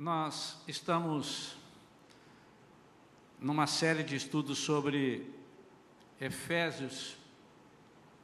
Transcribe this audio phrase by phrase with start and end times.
[0.00, 1.58] Nós estamos
[3.38, 5.30] numa série de estudos sobre
[6.18, 7.18] Efésios,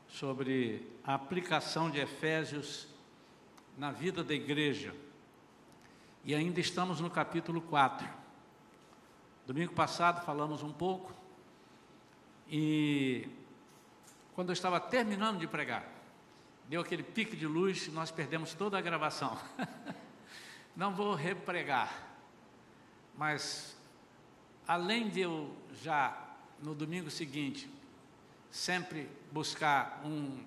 [0.09, 2.89] sobre a aplicação de Efésios
[3.77, 4.95] na vida da igreja.
[6.25, 8.09] E ainda estamos no capítulo 4.
[9.47, 11.13] Domingo passado falamos um pouco
[12.49, 13.29] e
[14.35, 15.87] quando eu estava terminando de pregar,
[16.71, 19.39] deu aquele pique de luz e nós perdemos toda a gravação.
[20.77, 21.91] Não vou repregar,
[23.17, 23.75] mas
[24.69, 26.15] além de eu já
[26.63, 27.67] no domingo seguinte
[28.51, 30.39] sempre buscar um,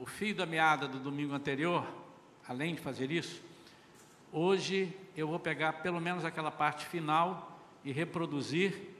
[0.00, 1.84] o fio da meada do domingo anterior,
[2.46, 3.42] além de fazer isso,
[4.30, 8.94] hoje eu vou pegar pelo menos aquela parte final e reproduzir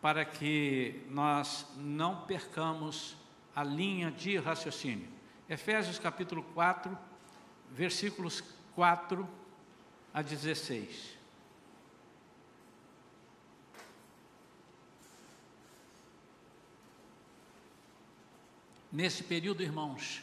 [0.00, 3.16] para que nós não percamos
[3.52, 5.08] a linha de raciocínio.
[5.48, 6.96] Efésios capítulo 4,
[7.72, 8.40] versículos
[8.74, 9.28] 4
[10.12, 11.14] a 16.
[18.90, 20.22] Nesse período, irmãos,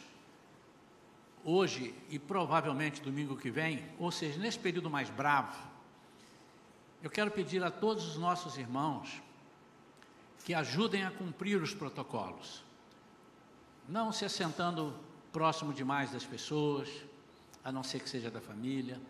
[1.44, 5.56] hoje e provavelmente domingo que vem, ou seja, nesse período mais bravo,
[7.02, 9.20] eu quero pedir a todos os nossos irmãos
[10.44, 12.64] que ajudem a cumprir os protocolos,
[13.88, 14.98] não se assentando
[15.32, 16.88] próximo demais das pessoas,
[17.64, 19.00] a não ser que seja da família,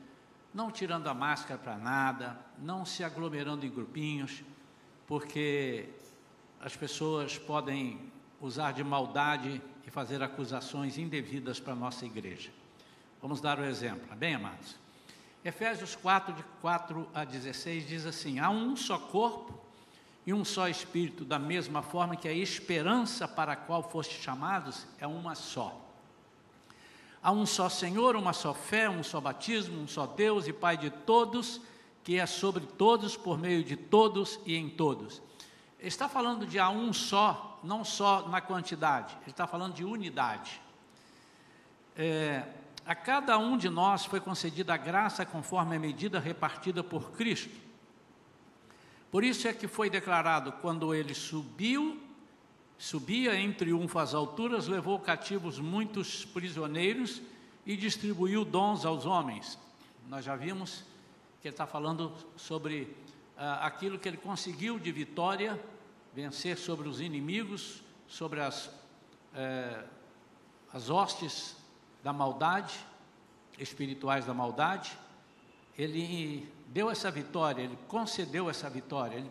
[0.53, 4.43] não tirando a máscara para nada, não se aglomerando em grupinhos,
[5.07, 5.89] porque
[6.61, 12.51] as pessoas podem usar de maldade e fazer acusações indevidas para a nossa igreja.
[13.21, 14.77] Vamos dar o exemplo, tá bem, amados?
[15.45, 19.61] Efésios 4, de 4 a 16 diz assim: Há um só corpo
[20.25, 24.87] e um só espírito, da mesma forma que a esperança para a qual foste chamados
[24.99, 25.81] é uma só.
[27.23, 30.77] Há um só Senhor, uma só fé, um só batismo, um só Deus e Pai
[30.77, 31.61] de todos,
[32.03, 35.23] que é sobre todos, por meio de todos e em todos.
[35.79, 39.85] Ele está falando de há um só, não só na quantidade, ele está falando de
[39.85, 40.61] unidade.
[41.97, 42.45] É,
[42.85, 47.55] a cada um de nós foi concedida a graça conforme a medida repartida por Cristo.
[49.13, 52.01] Por isso é que foi declarado: quando ele subiu
[52.79, 57.23] Subia em triunfo às alturas, levou cativos muitos prisioneiros
[57.65, 59.59] e distribuiu dons aos homens.
[60.09, 60.85] Nós já vimos
[61.41, 62.97] que ele está falando sobre
[63.37, 65.61] ah, aquilo que ele conseguiu de vitória,
[66.15, 68.71] vencer sobre os inimigos, sobre as,
[69.35, 69.85] eh,
[70.73, 71.57] as hostes
[72.03, 72.75] da maldade,
[73.59, 74.97] espirituais da maldade.
[75.79, 79.31] Ele deu essa vitória, ele concedeu essa vitória, ele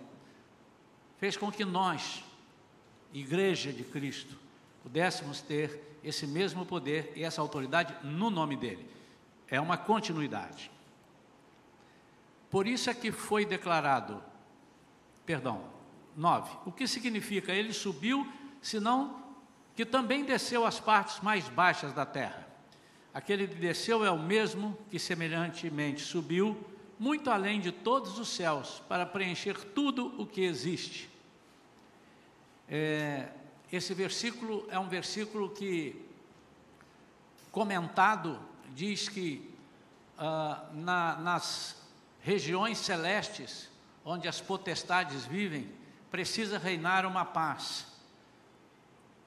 [1.17, 2.23] fez com que nós,
[3.13, 4.37] Igreja de Cristo,
[4.83, 8.85] pudéssemos ter esse mesmo poder e essa autoridade no nome dele.
[9.47, 10.71] É uma continuidade.
[12.49, 14.21] Por isso é que foi declarado,
[15.25, 15.63] perdão,
[16.15, 16.57] 9.
[16.65, 17.53] O que significa?
[17.53, 18.27] Ele subiu,
[18.61, 19.21] senão
[19.75, 22.47] que também desceu às partes mais baixas da terra.
[23.13, 26.57] Aquele que desceu é o mesmo que semelhantemente subiu
[26.97, 31.09] muito além de todos os céus para preencher tudo o que existe.
[32.73, 33.27] É,
[33.69, 36.05] esse versículo é um versículo que,
[37.51, 38.39] comentado,
[38.73, 39.53] diz que
[40.17, 41.75] ah, na, nas
[42.21, 43.69] regiões celestes,
[44.05, 45.69] onde as potestades vivem,
[46.09, 47.85] precisa reinar uma paz.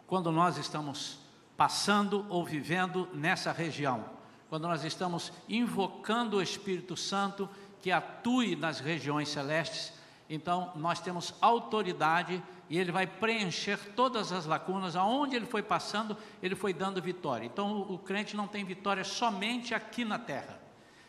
[0.06, 1.18] Quando nós estamos
[1.54, 4.08] passando ou vivendo nessa região,
[4.48, 7.46] quando nós estamos invocando o Espírito Santo
[7.82, 9.92] que atue nas regiões celestes,
[10.28, 16.16] então nós temos autoridade e ele vai preencher todas as lacunas, aonde ele foi passando,
[16.42, 17.44] ele foi dando vitória.
[17.44, 20.60] Então o, crente não tem vitória somente aqui na terra,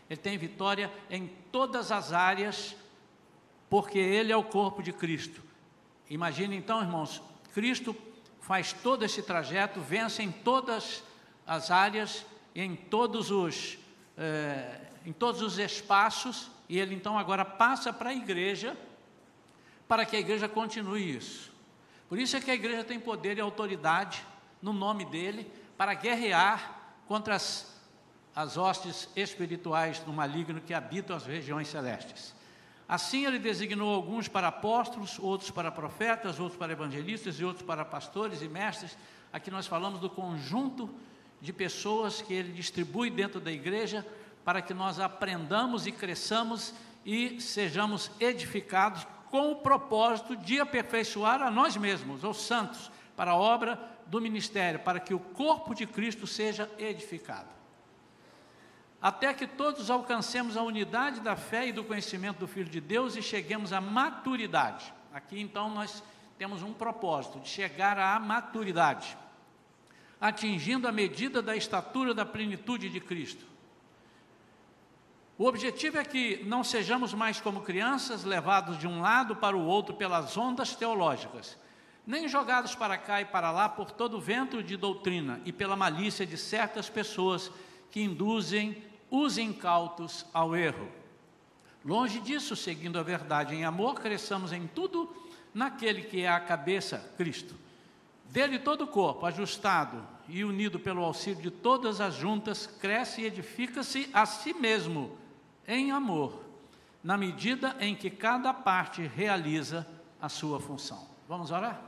[0.09, 2.75] ele tem vitória em todas as áreas,
[3.69, 5.41] porque ele é o corpo de Cristo.
[6.09, 7.21] Imagine então, irmãos,
[7.53, 7.95] Cristo
[8.41, 11.03] faz todo esse trajeto, vence em todas
[11.47, 13.79] as áreas, em todos os,
[14.15, 18.77] eh, em todos os espaços, e ele então agora passa para a igreja
[19.87, 21.51] para que a igreja continue isso.
[22.07, 24.25] Por isso é que a igreja tem poder e autoridade
[24.61, 27.79] no nome dele para guerrear contra as,
[28.35, 32.33] as hostes espirituais do maligno que habitam as regiões celestes.
[32.87, 37.83] Assim ele designou alguns para apóstolos, outros para profetas, outros para evangelistas e outros para
[37.83, 38.95] pastores e mestres.
[39.33, 40.89] Aqui nós falamos do conjunto
[41.41, 44.05] de pessoas que ele distribui dentro da igreja
[44.43, 46.73] para que nós aprendamos e cresçamos
[47.03, 49.05] e sejamos edificados
[49.35, 53.77] com o propósito de aperfeiçoar a nós mesmos, os santos, para a obra
[54.07, 57.49] do ministério, para que o corpo de Cristo seja edificado.
[59.01, 63.17] até que todos alcancemos a unidade da fé e do conhecimento do Filho de Deus
[63.17, 64.93] e cheguemos à maturidade.
[65.13, 66.01] Aqui então nós
[66.37, 69.17] temos um propósito de chegar à maturidade,
[70.19, 73.45] atingindo a medida da estatura da plenitude de Cristo.
[75.37, 79.65] O objetivo é que não sejamos mais como crianças, levados de um lado para o
[79.65, 81.57] outro pelas ondas teológicas,
[82.07, 85.75] nem jogados para cá e para lá por todo o vento de doutrina e pela
[85.75, 87.51] malícia de certas pessoas
[87.91, 90.87] que induzem os incautos ao erro.
[91.83, 95.13] Longe disso, seguindo a verdade em amor, cresçamos em tudo
[95.53, 97.55] naquele que é a cabeça, Cristo.
[98.29, 103.25] Dele todo o corpo, ajustado e unido pelo auxílio de todas as juntas, cresce e
[103.25, 105.24] edifica-se a si mesmo
[105.67, 106.43] em amor,
[107.03, 109.87] na medida em que cada parte realiza
[110.21, 111.07] a sua função.
[111.27, 111.81] Vamos orar?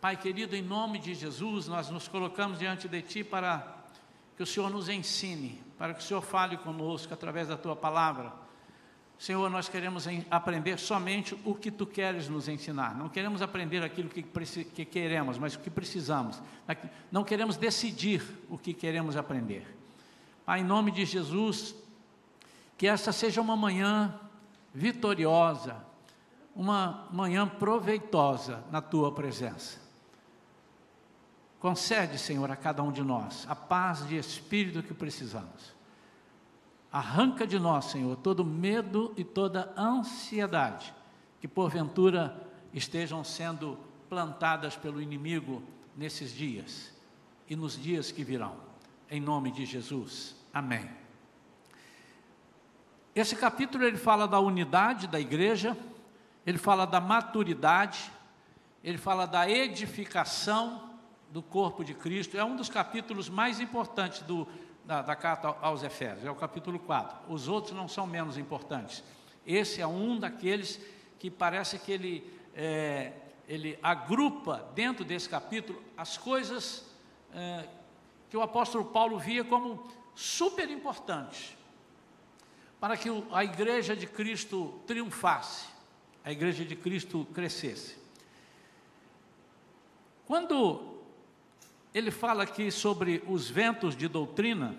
[0.00, 3.66] Pai querido, em nome de Jesus, nós nos colocamos diante de Ti para
[4.36, 8.32] que o Senhor nos ensine, para que o Senhor fale conosco através da Tua palavra.
[9.18, 12.94] Senhor, nós queremos aprender somente o que Tu queres nos ensinar.
[12.94, 16.42] Não queremos aprender aquilo que, que queremos, mas o que precisamos.
[17.10, 19.66] Não queremos decidir o que queremos aprender.
[20.44, 21.74] Pai, em nome de Jesus,
[22.84, 24.20] que essa seja uma manhã
[24.74, 25.74] vitoriosa,
[26.54, 29.80] uma manhã proveitosa na tua presença.
[31.58, 35.74] Concede, Senhor, a cada um de nós a paz de espírito que precisamos.
[36.92, 40.92] Arranca de nós, Senhor, todo medo e toda ansiedade
[41.40, 42.38] que porventura
[42.70, 43.78] estejam sendo
[44.10, 45.62] plantadas pelo inimigo
[45.96, 46.92] nesses dias
[47.48, 48.56] e nos dias que virão.
[49.10, 50.36] Em nome de Jesus.
[50.52, 51.03] Amém.
[53.14, 55.76] Esse capítulo ele fala da unidade da igreja,
[56.44, 58.10] ele fala da maturidade,
[58.82, 60.90] ele fala da edificação
[61.30, 62.36] do corpo de Cristo.
[62.36, 64.48] É um dos capítulos mais importantes do,
[64.84, 67.32] da, da carta aos Efésios, é o capítulo 4.
[67.32, 69.04] Os outros não são menos importantes.
[69.46, 70.80] Esse é um daqueles
[71.16, 73.12] que parece que ele, é,
[73.46, 76.84] ele agrupa dentro desse capítulo as coisas
[77.32, 77.68] é,
[78.28, 81.56] que o apóstolo Paulo via como super importantes
[82.84, 85.64] para que a igreja de Cristo triunfasse,
[86.22, 87.96] a igreja de Cristo crescesse.
[90.26, 90.98] Quando
[91.94, 94.76] ele fala aqui sobre os ventos de doutrina,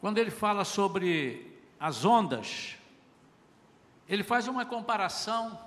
[0.00, 2.76] quando ele fala sobre as ondas,
[4.08, 5.60] ele faz uma comparação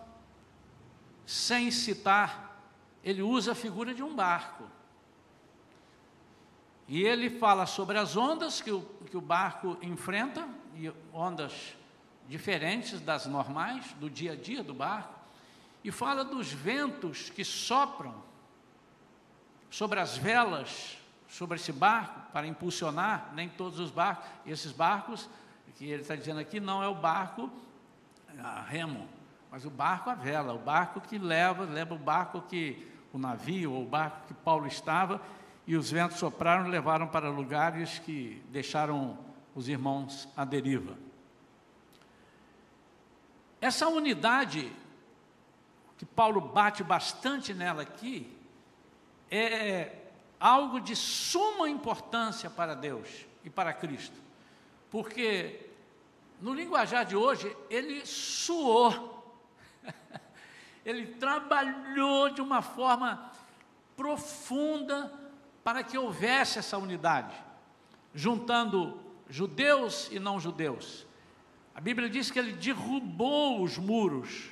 [1.26, 2.66] sem citar,
[3.04, 4.64] ele usa a figura de um barco.
[6.92, 10.46] E ele fala sobre as ondas que o, que o barco enfrenta,
[10.76, 11.74] e ondas
[12.28, 15.18] diferentes das normais, do dia a dia do barco,
[15.86, 18.14] e fala dos ventos que sopram
[19.70, 20.98] sobre as velas,
[21.30, 25.30] sobre esse barco, para impulsionar, nem todos os barcos, esses barcos,
[25.78, 27.50] que ele está dizendo aqui, não é o barco
[28.38, 29.08] a remo,
[29.50, 33.72] mas o barco a vela, o barco que leva, leva o barco que, o navio,
[33.72, 35.22] ou o barco que Paulo estava,
[35.72, 39.18] e os ventos sopraram e levaram para lugares que deixaram
[39.56, 40.98] os irmãos à deriva.
[43.62, 44.70] Essa unidade,
[45.98, 48.38] que Paulo bate bastante nela aqui,
[49.30, 49.96] é
[50.38, 54.20] algo de suma importância para Deus e para Cristo,
[54.90, 55.70] porque
[56.42, 59.26] no linguajar de hoje, ele suou,
[60.84, 63.32] ele trabalhou de uma forma
[63.96, 65.21] profunda
[65.64, 67.36] para que houvesse essa unidade,
[68.14, 69.00] juntando
[69.30, 71.06] judeus e não judeus.
[71.74, 74.52] A Bíblia diz que ele derrubou os muros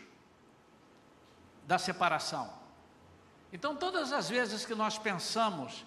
[1.68, 2.52] da separação.
[3.52, 5.86] Então, todas as vezes que nós pensamos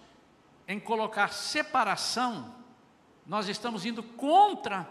[0.67, 2.55] em colocar separação,
[3.27, 4.89] nós estamos indo contra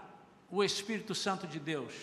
[0.50, 1.93] o Espírito Santo de Deus,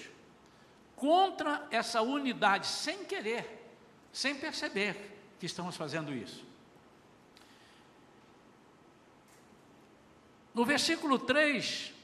[0.94, 3.70] contra essa unidade, sem querer,
[4.12, 6.47] sem perceber que estamos fazendo isso.
[10.58, 11.94] No versículo 3,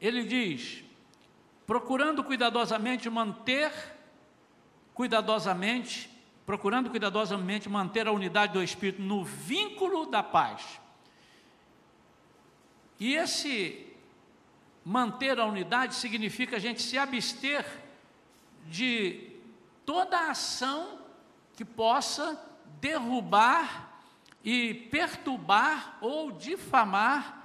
[0.00, 0.82] ele diz:
[1.64, 3.72] procurando cuidadosamente manter,
[4.92, 6.10] cuidadosamente,
[6.44, 10.80] procurando cuidadosamente manter a unidade do Espírito no vínculo da paz.
[12.98, 13.86] E esse
[14.84, 17.64] manter a unidade significa a gente se abster
[18.66, 19.30] de
[19.86, 20.98] toda ação
[21.54, 22.44] que possa
[22.80, 23.91] derrubar
[24.44, 27.42] e perturbar ou difamar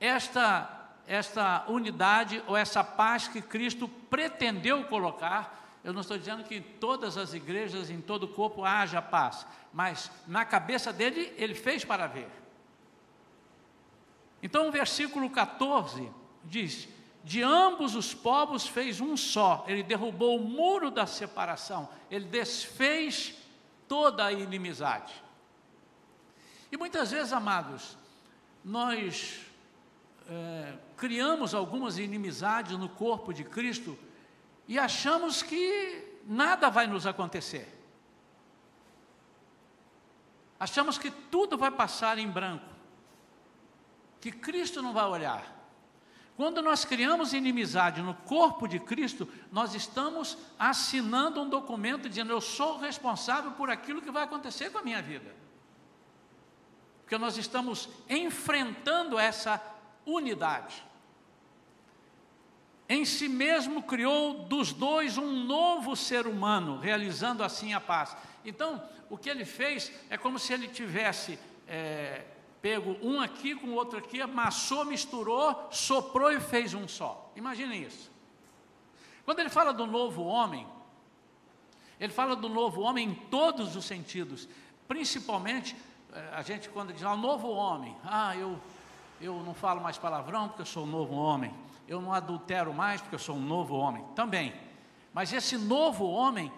[0.00, 5.78] esta, esta unidade ou essa paz que Cristo pretendeu colocar.
[5.82, 9.46] Eu não estou dizendo que em todas as igrejas, em todo o corpo haja paz,
[9.72, 12.28] mas na cabeça dele, ele fez para ver.
[14.42, 16.10] Então, o versículo 14
[16.44, 16.88] diz:
[17.22, 23.34] De ambos os povos fez um só, ele derrubou o muro da separação, ele desfez
[23.88, 25.23] toda a inimizade.
[26.74, 27.96] E muitas vezes, amados,
[28.64, 29.46] nós
[30.28, 33.96] é, criamos algumas inimizades no corpo de Cristo
[34.66, 37.72] e achamos que nada vai nos acontecer.
[40.58, 42.66] Achamos que tudo vai passar em branco,
[44.20, 45.54] que Cristo não vai olhar.
[46.36, 52.40] Quando nós criamos inimizade no corpo de Cristo, nós estamos assinando um documento dizendo: Eu
[52.40, 55.43] sou responsável por aquilo que vai acontecer com a minha vida.
[57.04, 59.62] Porque nós estamos enfrentando essa
[60.06, 60.82] unidade.
[62.88, 68.16] Em si mesmo criou dos dois um novo ser humano, realizando assim a paz.
[68.44, 72.24] Então, o que ele fez é como se ele tivesse é,
[72.64, 77.30] pego um aqui com o outro aqui, amassou, misturou, soprou e fez um só.
[77.36, 78.10] Imaginem isso.
[79.26, 80.66] Quando ele fala do novo homem,
[82.00, 84.48] ele fala do novo homem em todos os sentidos,
[84.88, 85.76] principalmente
[86.32, 88.58] a gente quando diz, ah, novo homem, ah, eu,
[89.20, 91.52] eu não falo mais palavrão porque eu sou um novo homem,
[91.88, 94.54] eu não adultero mais porque eu sou um novo homem, também.
[95.12, 96.52] Mas esse novo homem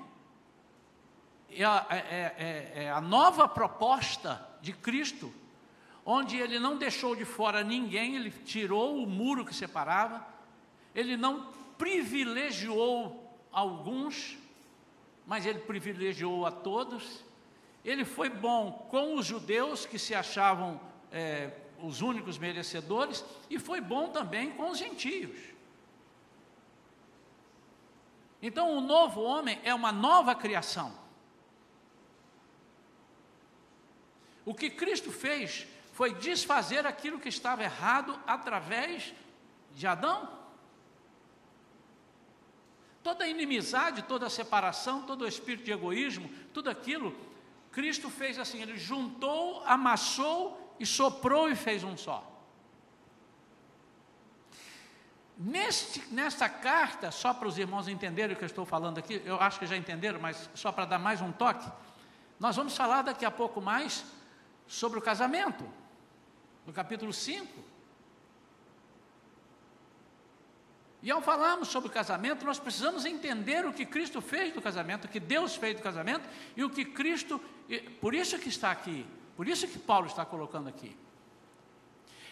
[1.50, 5.32] é é, é, é, é a nova proposta de Cristo,
[6.04, 10.24] onde ele não deixou de fora ninguém, ele tirou o muro que separava,
[10.94, 14.36] ele não privilegiou alguns,
[15.26, 17.24] mas ele privilegiou a todos.
[17.86, 20.80] Ele foi bom com os judeus que se achavam
[21.12, 25.38] é, os únicos merecedores, e foi bom também com os gentios.
[28.42, 30.92] Então, o novo homem é uma nova criação.
[34.44, 39.14] O que Cristo fez foi desfazer aquilo que estava errado através
[39.74, 40.28] de Adão.
[43.02, 47.16] Toda a inimizade, toda a separação, todo o espírito de egoísmo, tudo aquilo,
[47.76, 52.24] Cristo fez assim: ele juntou, amassou e soprou e fez um só.
[55.36, 59.38] Neste, nesta carta, só para os irmãos entenderem o que eu estou falando aqui, eu
[59.38, 61.70] acho que já entenderam, mas só para dar mais um toque,
[62.40, 64.06] nós vamos falar daqui a pouco mais
[64.66, 65.62] sobre o casamento,
[66.64, 67.62] no capítulo 5.
[71.06, 75.04] E ao falarmos sobre o casamento, nós precisamos entender o que Cristo fez do casamento,
[75.04, 77.40] o que Deus fez do casamento e o que Cristo,
[78.00, 80.96] por isso que está aqui, por isso que Paulo está colocando aqui.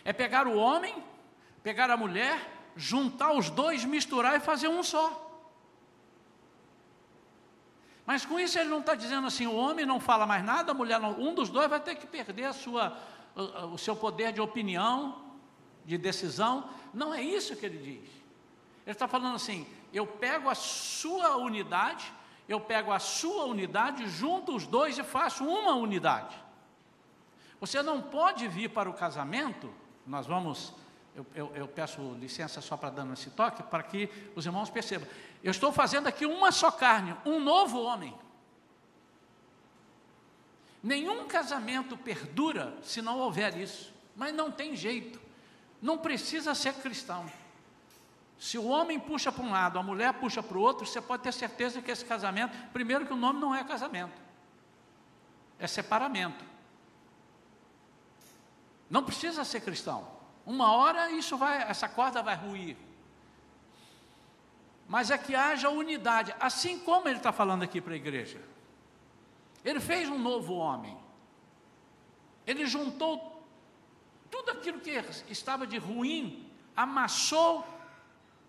[0.05, 0.93] É pegar o homem,
[1.63, 2.37] pegar a mulher,
[2.75, 5.07] juntar os dois, misturar e fazer um só.
[8.05, 10.75] Mas com isso ele não está dizendo assim, o homem não fala mais nada, a
[10.75, 12.99] mulher não, um dos dois vai ter que perder a sua,
[13.37, 15.23] o, o seu poder de opinião,
[15.85, 16.69] de decisão.
[16.93, 18.24] Não é isso que ele diz.
[18.87, 22.13] Ele está falando assim, eu pego a sua unidade,
[22.49, 26.37] eu pego a sua unidade, junto os dois e faço uma unidade.
[27.59, 29.73] Você não pode vir para o casamento,
[30.07, 30.75] nós vamos,
[31.17, 35.09] eu, eu, eu peço licença só para dar esse toque, para que os irmãos percebam.
[35.43, 38.15] Eu estou fazendo aqui uma só carne, um novo homem.
[40.83, 45.19] Nenhum casamento perdura se não houver isso, mas não tem jeito,
[45.81, 47.25] não precisa ser cristão.
[48.45, 51.23] Se o homem puxa para um lado, a mulher puxa para o outro, você pode
[51.23, 54.21] ter certeza que esse casamento, primeiro que o nome não é casamento,
[55.59, 56.45] é separamento.
[58.91, 60.07] Não precisa ser cristão.
[60.45, 62.77] Uma hora isso vai, essa corda vai ruir.
[64.87, 68.43] Mas é que haja unidade, assim como ele está falando aqui para a igreja.
[69.65, 70.95] Ele fez um novo homem.
[72.47, 73.43] Ele juntou
[74.31, 74.91] tudo aquilo que
[75.31, 76.47] estava de ruim,
[76.77, 77.73] amassou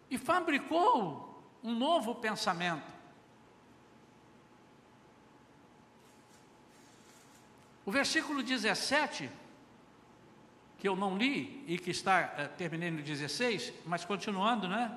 [0.09, 2.93] e fabricou um novo pensamento.
[7.85, 9.29] O versículo 17
[10.77, 14.91] que eu não li e que está, uh, terminei no 16, mas continuando, né?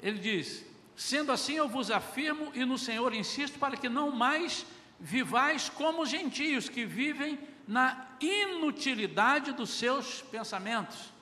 [0.00, 0.64] Ele diz:
[0.96, 4.66] Sendo assim, eu vos afirmo e no Senhor insisto para que não mais
[4.98, 11.12] vivais como gentios que vivem na inutilidade dos seus pensamentos.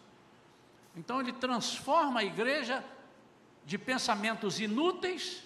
[0.96, 2.84] Então, ele transforma a igreja
[3.70, 5.44] de pensamentos inúteis,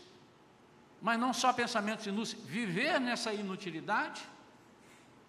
[1.02, 4.22] mas não só pensamentos inúteis, viver nessa inutilidade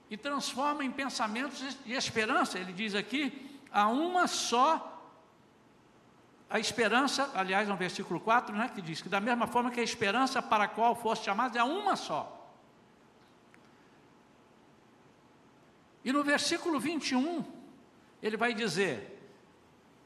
[0.09, 2.57] e transforma em pensamentos de esperança.
[2.57, 4.93] Ele diz aqui: há uma só
[6.49, 9.83] a esperança, aliás, no versículo 4, né, que diz que da mesma forma que a
[9.83, 12.49] esperança para a qual foste chamado é uma só.
[16.01, 17.43] E no versículo 21,
[18.23, 19.14] ele vai dizer: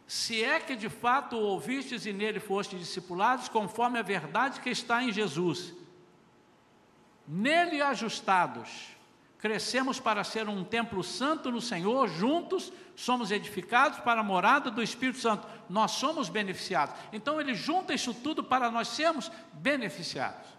[0.09, 5.03] se é que de fato ouvistes e nele fostes discipulados, conforme a verdade que está
[5.03, 5.71] em Jesus.
[7.27, 8.87] Nele ajustados,
[9.37, 14.81] crescemos para ser um templo santo no Senhor, juntos somos edificados para a morada do
[14.81, 15.47] Espírito Santo.
[15.69, 16.95] Nós somos beneficiados.
[17.13, 20.58] Então ele junta isso tudo para nós sermos beneficiados.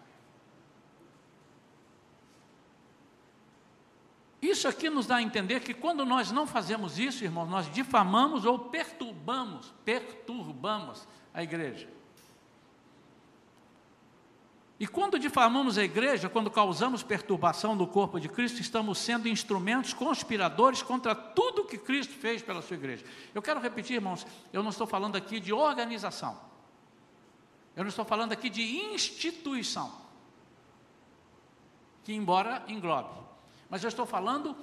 [4.41, 8.43] Isso aqui nos dá a entender que quando nós não fazemos isso, irmãos, nós difamamos
[8.43, 11.87] ou perturbamos, perturbamos a igreja.
[14.79, 19.93] E quando difamamos a igreja, quando causamos perturbação no corpo de Cristo, estamos sendo instrumentos
[19.93, 23.05] conspiradores contra tudo que Cristo fez pela sua igreja.
[23.35, 26.35] Eu quero repetir, irmãos, eu não estou falando aqui de organização.
[27.75, 29.93] Eu não estou falando aqui de instituição.
[32.03, 33.21] Que embora englobe
[33.71, 34.53] mas eu estou falando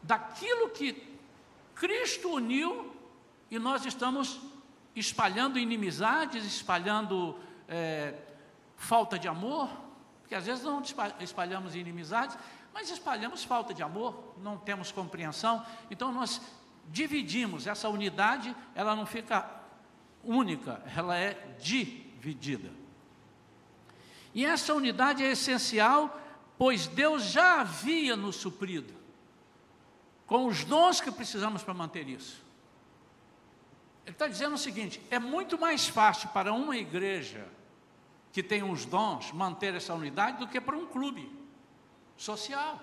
[0.00, 1.18] daquilo que
[1.74, 2.94] Cristo uniu
[3.50, 4.40] e nós estamos
[4.94, 7.36] espalhando inimizades, espalhando
[7.68, 8.14] é,
[8.76, 9.68] falta de amor,
[10.20, 10.80] porque às vezes não
[11.18, 12.38] espalhamos inimizades,
[12.72, 16.40] mas espalhamos falta de amor, não temos compreensão, então nós
[16.86, 19.44] dividimos, essa unidade, ela não fica
[20.22, 22.70] única, ela é dividida.
[24.32, 26.16] E essa unidade é essencial
[26.58, 28.92] pois Deus já havia nos suprido
[30.26, 32.44] com os dons que precisamos para manter isso.
[34.04, 37.48] Ele está dizendo o seguinte: é muito mais fácil para uma igreja
[38.32, 41.30] que tem os dons manter essa unidade do que para um clube
[42.16, 42.80] social.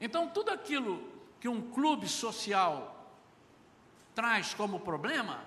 [0.00, 1.02] Então, tudo aquilo
[1.40, 2.92] que um clube social
[4.14, 5.42] traz como problema,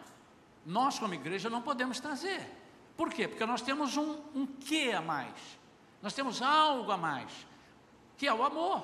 [0.65, 2.47] nós, como igreja, não podemos trazer.
[2.99, 3.29] Por quê?
[3.29, 5.33] Porque nós temos um, um quê a mais.
[6.01, 7.31] Nós temos algo a mais,
[8.17, 8.83] que é o amor.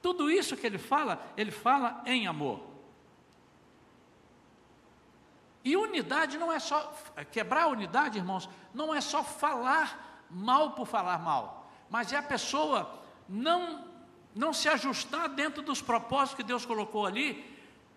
[0.00, 2.60] Tudo isso que ele fala, ele fala em amor.
[5.64, 6.94] E unidade não é só,
[7.32, 12.22] quebrar a unidade, irmãos, não é só falar mal por falar mal, mas é a
[12.22, 13.84] pessoa não,
[14.32, 17.52] não se ajustar dentro dos propósitos que Deus colocou ali.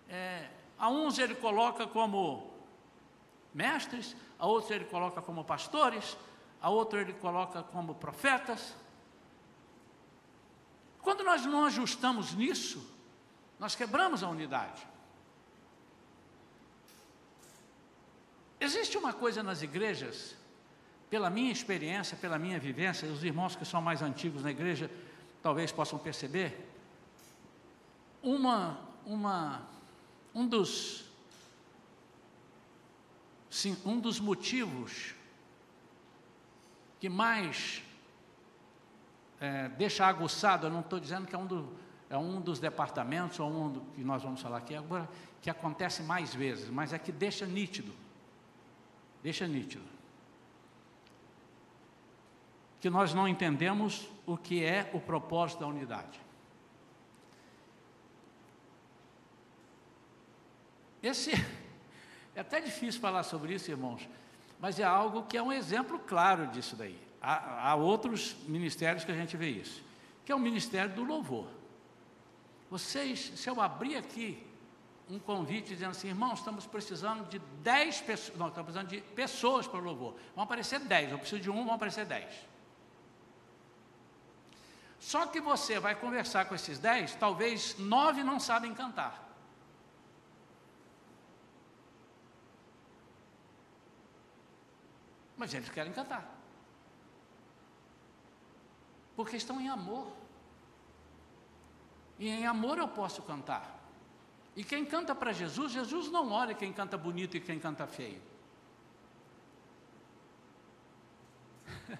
[0.08, 2.51] É, a uns ele coloca como
[3.54, 6.16] mestres, a outros ele coloca como pastores,
[6.60, 8.74] a outro ele coloca como profetas.
[11.00, 12.88] Quando nós não ajustamos nisso,
[13.58, 14.86] nós quebramos a unidade.
[18.60, 20.36] Existe uma coisa nas igrejas,
[21.10, 24.90] pela minha experiência, pela minha vivência, os irmãos que são mais antigos na igreja
[25.42, 26.68] talvez possam perceber,
[28.22, 29.62] uma, uma,
[30.32, 31.04] um dos
[33.52, 35.14] Sim, um dos motivos
[36.98, 37.82] que mais
[39.38, 41.68] é, deixa aguçado, eu não estou dizendo que é um, do,
[42.08, 45.06] é um dos departamentos, ou um do, que nós vamos falar aqui agora,
[45.42, 47.92] que acontece mais vezes, mas é que deixa nítido.
[49.22, 49.84] Deixa nítido.
[52.80, 56.18] Que nós não entendemos o que é o propósito da unidade.
[61.02, 61.32] Esse
[62.34, 64.08] é até difícil falar sobre isso, irmãos,
[64.58, 66.98] mas é algo que é um exemplo claro disso daí.
[67.20, 69.82] Há, há outros ministérios que a gente vê isso,
[70.24, 71.46] que é o ministério do louvor.
[72.70, 74.44] Vocês, se eu abrir aqui
[75.10, 79.66] um convite dizendo assim, irmãos, estamos precisando de 10 pessoas, não, estamos precisando de pessoas
[79.66, 80.16] para o louvor.
[80.34, 82.52] Vão aparecer 10, eu preciso de um, vão aparecer 10.
[84.98, 89.31] Só que você vai conversar com esses 10, talvez nove não sabem cantar.
[95.42, 96.24] Mas eles querem cantar.
[99.16, 100.06] Porque estão em amor.
[102.16, 103.76] E em amor eu posso cantar.
[104.54, 108.22] E quem canta para Jesus, Jesus não olha quem canta bonito e quem canta feio.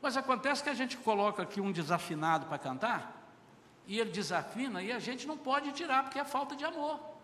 [0.00, 3.30] Mas acontece que a gente coloca aqui um desafinado para cantar,
[3.86, 7.17] e ele desafina, e a gente não pode tirar, porque é falta de amor.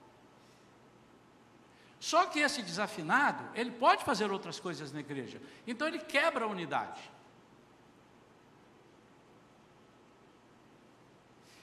[2.04, 5.40] Só que esse desafinado, ele pode fazer outras coisas na igreja.
[5.66, 7.00] Então ele quebra a unidade.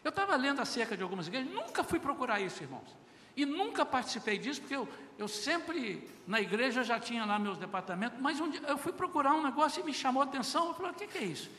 [0.04, 2.90] Eu estava lendo acerca de algumas igrejas, nunca fui procurar isso, irmãos.
[3.38, 8.20] E nunca participei disso, porque eu, eu sempre, na igreja, já tinha lá meus departamentos,
[8.20, 10.70] mas um dia eu fui procurar um negócio e me chamou a atenção.
[10.70, 11.52] Eu falei, o que, que é isso?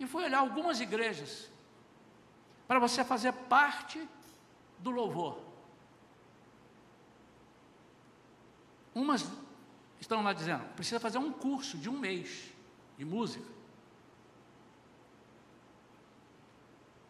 [0.00, 1.48] E fui olhar algumas igrejas,
[2.66, 4.04] para você fazer parte
[4.80, 5.45] do louvor.
[8.96, 9.30] Umas
[10.00, 12.50] estão lá dizendo, precisa fazer um curso de um mês
[12.96, 13.44] de música.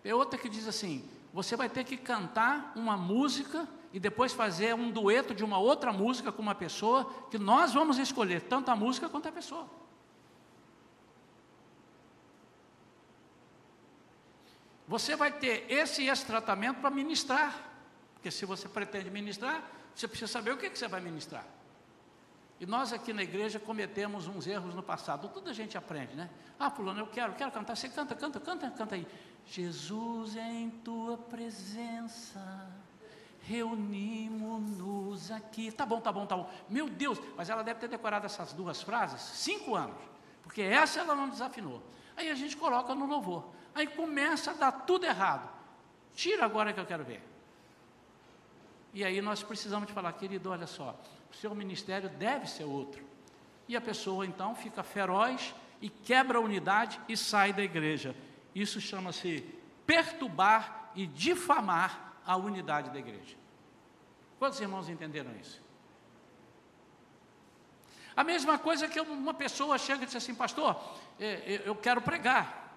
[0.02, 4.74] É outra que diz assim: você vai ter que cantar uma música e depois fazer
[4.74, 8.74] um dueto de uma outra música com uma pessoa que nós vamos escolher, tanto a
[8.74, 9.68] música quanto a pessoa.
[14.88, 17.54] Você vai ter esse e esse tratamento para ministrar.
[18.14, 19.62] Porque se você pretende ministrar,
[19.94, 21.46] você precisa saber o que, que você vai ministrar.
[22.58, 25.28] E nós aqui na igreja cometemos uns erros no passado.
[25.28, 26.30] Tudo a gente aprende, né?
[26.58, 27.76] Ah, fulano, eu quero, quero cantar.
[27.76, 29.06] Você canta, canta, canta, canta aí.
[29.44, 32.66] Jesus em tua presença,
[33.42, 35.70] reunimos-nos aqui.
[35.70, 36.50] Tá bom, tá bom, tá bom.
[36.68, 39.96] Meu Deus, mas ela deve ter decorado essas duas frases cinco anos.
[40.42, 41.82] Porque essa ela não desafinou.
[42.16, 43.44] Aí a gente coloca no louvor.
[43.74, 45.48] Aí começa a dar tudo errado.
[46.14, 47.22] Tira agora que eu quero ver.
[48.94, 50.98] E aí nós precisamos de falar, querido, olha só,
[51.30, 53.04] o seu ministério deve ser outro.
[53.68, 58.14] E a pessoa então fica feroz e quebra a unidade e sai da igreja.
[58.54, 59.44] Isso chama-se
[59.86, 63.36] perturbar e difamar a unidade da igreja.
[64.38, 65.62] Quantos irmãos entenderam isso?
[68.16, 70.80] A mesma coisa que uma pessoa chega e diz assim, pastor,
[71.20, 72.72] é, eu quero pregar.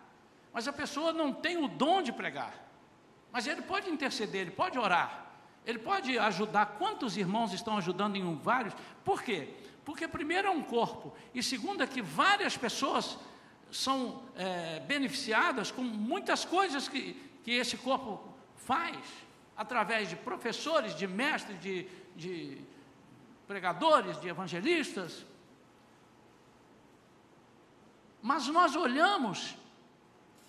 [0.52, 2.54] Mas a pessoa não tem o dom de pregar.
[3.32, 5.29] Mas ele pode interceder, ele pode orar.
[5.66, 6.66] Ele pode ajudar.
[6.78, 8.74] Quantos irmãos estão ajudando em vários?
[9.04, 9.54] Por quê?
[9.86, 13.18] Porque, primeiro, é um corpo, e segundo, é que várias pessoas
[13.72, 18.22] são é, beneficiadas com muitas coisas que, que esse corpo
[18.56, 18.98] faz,
[19.56, 22.62] através de professores, de mestres, de, de
[23.48, 25.26] pregadores, de evangelistas.
[28.22, 29.56] Mas nós olhamos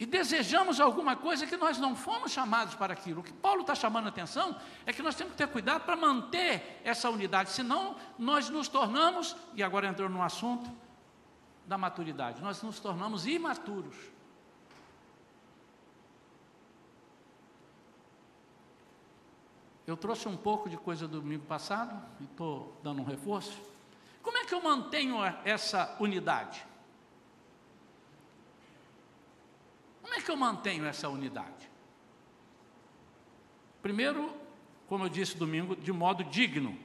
[0.01, 3.21] e desejamos alguma coisa que nós não fomos chamados para aquilo.
[3.21, 5.95] O que Paulo está chamando a atenção é que nós temos que ter cuidado para
[5.95, 10.71] manter essa unidade, senão nós nos tornamos, e agora entrou no assunto
[11.67, 13.95] da maturidade, nós nos tornamos imaturos.
[19.87, 23.61] Eu trouxe um pouco de coisa do domingo passado e estou dando um reforço.
[24.23, 26.70] Como é que eu mantenho essa unidade?
[30.11, 31.71] Como é que eu mantenho essa unidade?
[33.81, 34.35] Primeiro,
[34.89, 36.77] como eu disse domingo, de modo digno.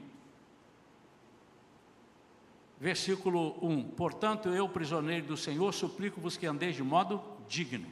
[2.79, 7.91] Versículo 1: Portanto, eu, prisioneiro do Senhor, suplico-vos que andeis de modo digno.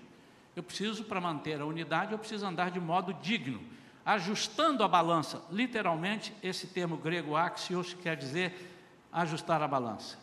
[0.56, 3.60] Eu preciso, para manter a unidade, eu preciso andar de modo digno,
[4.06, 5.44] ajustando a balança.
[5.50, 8.72] Literalmente, esse termo grego axios quer dizer
[9.12, 10.20] ajustar a balança.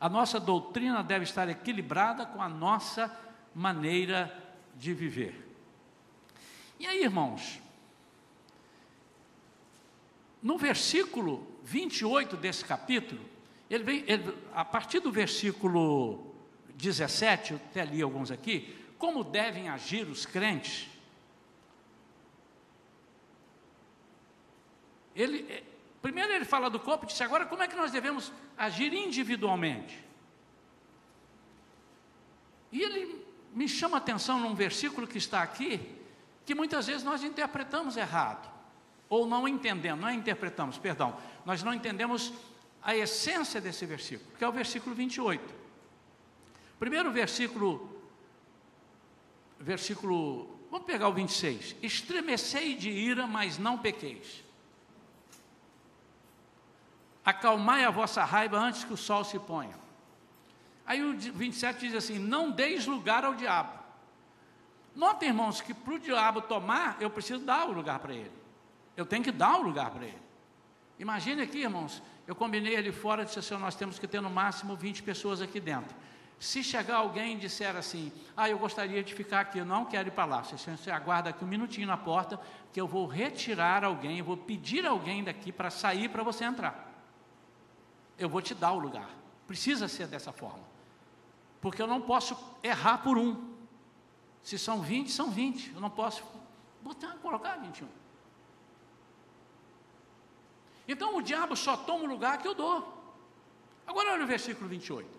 [0.00, 3.24] A nossa doutrina deve estar equilibrada com a nossa
[3.56, 4.30] maneira
[4.74, 5.34] de viver.
[6.78, 7.58] E aí, irmãos,
[10.42, 13.24] no versículo 28 desse capítulo,
[13.70, 16.34] ele vem, ele, a partir do versículo
[16.74, 20.86] 17, eu até li alguns aqui, como devem agir os crentes.
[25.14, 25.62] Ele, eh,
[26.02, 30.04] primeiro ele fala do corpo e disse, agora como é que nós devemos agir individualmente?
[32.70, 33.25] E ele
[33.56, 35.80] me chama a atenção num versículo que está aqui,
[36.44, 38.46] que muitas vezes nós interpretamos errado,
[39.08, 42.34] ou não entendemos, não é interpretamos, perdão, nós não entendemos
[42.82, 45.42] a essência desse versículo, que é o versículo 28.
[46.78, 47.98] Primeiro versículo,
[49.58, 51.76] versículo, vamos pegar o 26.
[51.82, 54.44] Estremecei de ira, mas não pequeis.
[57.24, 59.85] Acalmai a vossa raiva antes que o sol se ponha.
[60.86, 63.76] Aí o 27 diz assim: Não deis lugar ao diabo.
[64.94, 68.32] Nota, irmãos, que para o diabo tomar, eu preciso dar o lugar para ele.
[68.96, 70.22] Eu tenho que dar o lugar para ele.
[70.98, 74.76] Imagine aqui, irmãos, eu combinei ali fora, disse assim: nós temos que ter no máximo
[74.76, 75.94] 20 pessoas aqui dentro.
[76.38, 80.08] Se chegar alguém e disser assim, ah, eu gostaria de ficar aqui, eu não quero
[80.08, 82.38] ir para lá, você, você aguarda aqui um minutinho na porta,
[82.74, 86.92] que eu vou retirar alguém, eu vou pedir alguém daqui para sair para você entrar.
[88.18, 89.08] Eu vou te dar o lugar.
[89.46, 90.65] Precisa ser dessa forma
[91.66, 93.52] porque eu não posso errar por um.
[94.40, 95.72] Se são 20, são 20.
[95.74, 96.22] Eu não posso
[96.80, 97.88] botar, colocar 21.
[100.86, 103.16] Então o diabo só toma o lugar que eu dou.
[103.84, 105.10] Agora olha o versículo 28.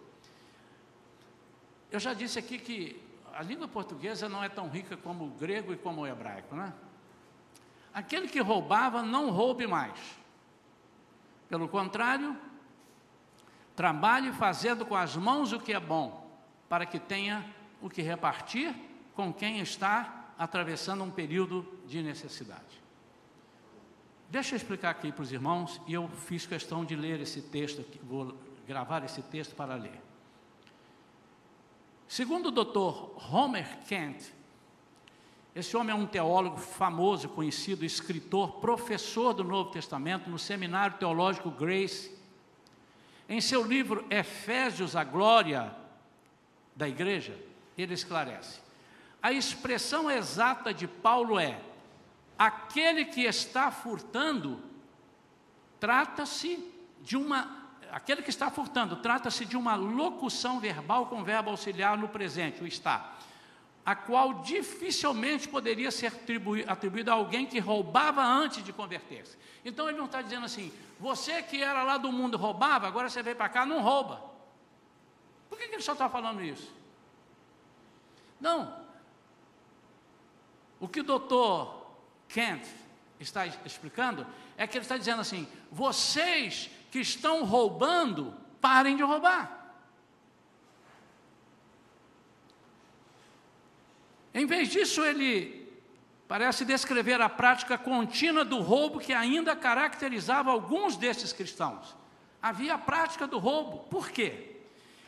[1.92, 5.74] Eu já disse aqui que a língua portuguesa não é tão rica como o grego
[5.74, 6.74] e como o hebraico, né?
[7.94, 10.00] Aquele que roubava, não roube mais.
[11.50, 12.38] Pelo contrário,
[13.76, 16.26] trabalhe fazendo com as mãos o que é bom
[16.68, 17.46] para que tenha
[17.82, 18.76] o que repartir
[19.16, 22.82] com quem está atravessando um período de necessidade.
[24.30, 27.86] Deixa eu explicar aqui para os irmãos, e eu fiz questão de ler esse texto,
[28.04, 30.02] vou gravar esse texto para ler.
[32.08, 33.34] Segundo o Dr.
[33.34, 34.34] Homer Kent,
[35.58, 41.50] Esse homem é um teólogo famoso, conhecido, escritor, professor do Novo Testamento no Seminário Teológico
[41.50, 42.16] Grace.
[43.28, 45.76] Em seu livro Efésios, a Glória
[46.78, 47.38] da Igreja,
[47.78, 48.62] ele esclarece:
[49.22, 51.60] a expressão exata de Paulo é:
[52.38, 54.62] aquele que está furtando,
[55.80, 56.63] trata-se
[57.02, 57.58] de uma.
[57.92, 62.68] Aquele que está furtando, trata-se de uma locução verbal com verbo auxiliar no presente, o
[62.68, 63.18] está
[63.88, 66.12] a qual dificilmente poderia ser
[66.68, 69.38] atribuída a alguém que roubava antes de converter-se.
[69.63, 73.24] Então ele não está dizendo assim, você que era lá do mundo roubava, agora você
[73.24, 74.22] veio para cá, não rouba.
[75.58, 76.72] Por que, que ele só está falando isso?
[78.39, 78.80] Não.
[80.80, 81.98] O que o doutor
[82.30, 82.63] Kent
[83.20, 89.74] está explicando é que ele está dizendo assim: vocês que estão roubando, parem de roubar.
[94.32, 95.76] Em vez disso, ele
[96.28, 101.98] parece descrever a prática contínua do roubo que ainda caracterizava alguns desses cristãos.
[102.39, 103.80] Havia a prática do roubo.
[103.89, 104.57] Por quê?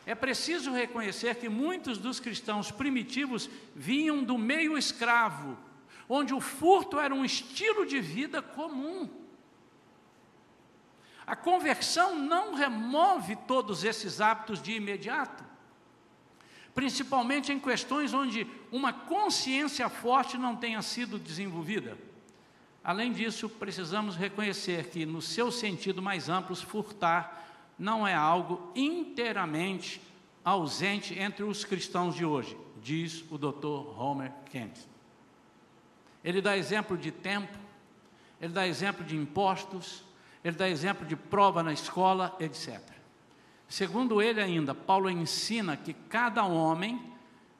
[0.09, 5.55] É preciso reconhecer que muitos dos cristãos primitivos vinham do meio escravo,
[6.09, 9.07] onde o furto era um estilo de vida comum.
[11.27, 15.43] A conversão não remove todos esses hábitos de imediato
[16.73, 21.97] principalmente em questões onde uma consciência forte não tenha sido desenvolvida.
[22.81, 27.48] Além disso, precisamos reconhecer que, no seu sentido mais amplo, furtar
[27.79, 30.01] não é algo inteiramente
[30.43, 33.97] ausente entre os cristãos de hoje, diz o Dr.
[33.97, 34.77] Homer Kent.
[36.21, 37.57] Ele dá exemplo de tempo,
[38.41, 40.03] ele dá exemplo de impostos,
[40.43, 42.81] ele dá exemplo de prova na escola, etc.
[43.67, 47.01] Segundo ele ainda, Paulo ensina que cada homem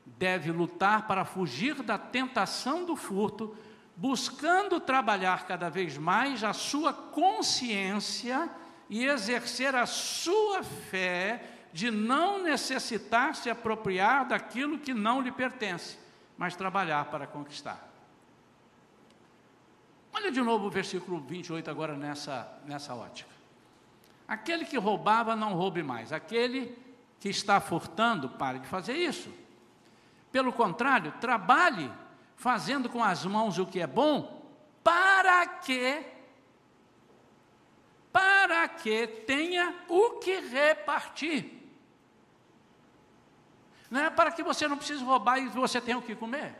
[0.05, 3.55] deve lutar para fugir da tentação do furto,
[3.95, 8.49] buscando trabalhar cada vez mais a sua consciência
[8.89, 15.97] e exercer a sua fé de não necessitar se apropriar daquilo que não lhe pertence,
[16.37, 17.87] mas trabalhar para conquistar.
[20.11, 23.29] Olha de novo o versículo 28 agora nessa, nessa ótica.
[24.27, 26.11] Aquele que roubava, não roube mais.
[26.11, 26.77] Aquele
[27.19, 29.31] que está furtando, pare de fazer isso.
[30.31, 31.91] Pelo contrário, trabalhe
[32.35, 34.45] fazendo com as mãos o que é bom,
[34.83, 36.18] para que
[38.11, 41.57] para que tenha o que repartir.
[43.89, 46.55] Não é para que você não precise roubar e você tenha o que comer.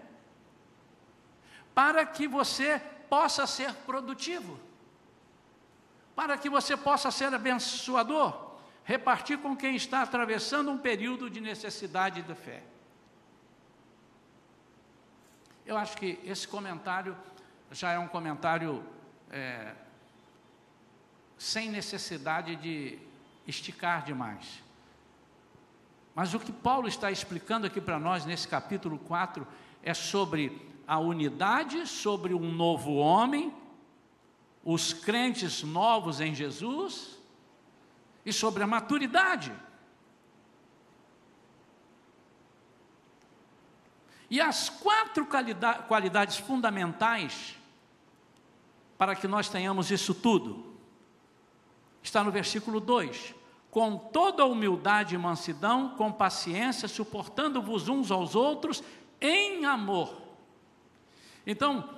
[1.74, 4.60] Para que você possa ser produtivo
[6.20, 12.22] para que você possa ser abençoador, repartir com quem está atravessando um período de necessidade
[12.24, 12.62] da fé.
[15.66, 17.16] Eu acho que esse comentário
[17.72, 18.84] já é um comentário
[19.32, 19.76] é,
[21.40, 23.00] sem necessidade de
[23.48, 24.62] esticar demais.
[26.14, 29.48] Mas o que Paulo está explicando aqui para nós nesse capítulo 4
[29.82, 33.56] é sobre a unidade, sobre um novo homem,
[34.66, 37.18] os crentes novos em Jesus
[38.26, 39.54] e sobre a maturidade.
[44.30, 45.26] E as quatro
[45.88, 47.56] qualidades fundamentais
[48.98, 50.69] para que nós tenhamos isso tudo
[52.02, 53.36] está no versículo 2:
[53.72, 58.84] com toda humildade e mansidão, com paciência, suportando-vos uns aos outros
[59.22, 60.22] em amor.
[61.46, 61.98] Então,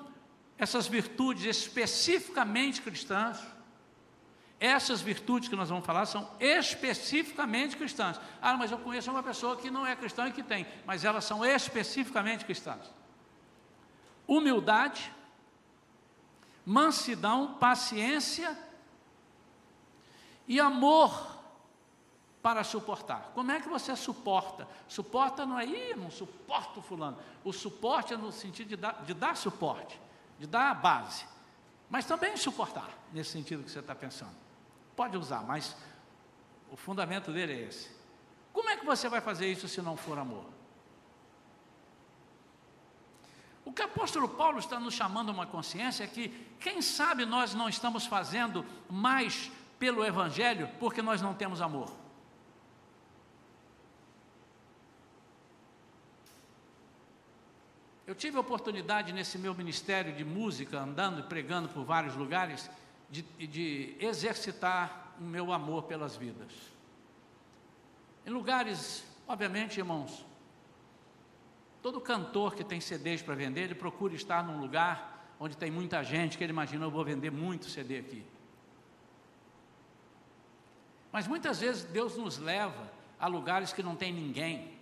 [0.58, 3.40] essas virtudes especificamente cristãs,
[4.60, 8.20] essas virtudes que nós vamos falar são especificamente cristãs.
[8.42, 11.26] Ah, mas eu conheço uma pessoa que não é cristã e que tem, mas elas
[11.26, 12.94] são especificamente cristãs.
[14.28, 15.12] Humildade,
[16.64, 18.56] mansidão, paciência
[20.52, 21.40] e amor
[22.42, 23.32] para suportar.
[23.34, 24.68] Como é que você suporta?
[24.86, 27.18] Suporta não é, ih, não suporto fulano.
[27.42, 29.98] O suporte é no sentido de dar, de dar suporte
[30.38, 31.24] de dar a base,
[31.90, 34.36] mas também suportar, nesse sentido que você está pensando.
[34.94, 35.74] Pode usar, mas
[36.70, 37.90] o fundamento dele é esse.
[38.52, 40.44] Como é que você vai fazer isso se não for amor?
[43.64, 46.28] O que o apóstolo Paulo está nos chamando uma consciência é que,
[46.60, 49.50] quem sabe, nós não estamos fazendo mais
[49.82, 51.92] pelo Evangelho porque nós não temos amor.
[58.06, 62.70] Eu tive a oportunidade nesse meu ministério de música, andando e pregando por vários lugares,
[63.10, 66.52] de, de exercitar o meu amor pelas vidas.
[68.26, 70.26] Em lugares, obviamente, irmãos,
[71.82, 76.04] Todo cantor que tem CDs para vender, ele procura estar num lugar onde tem muita
[76.04, 78.24] gente, que ele imagina, eu vou vender muito CD aqui.
[81.12, 84.80] Mas muitas vezes Deus nos leva a lugares que não tem ninguém,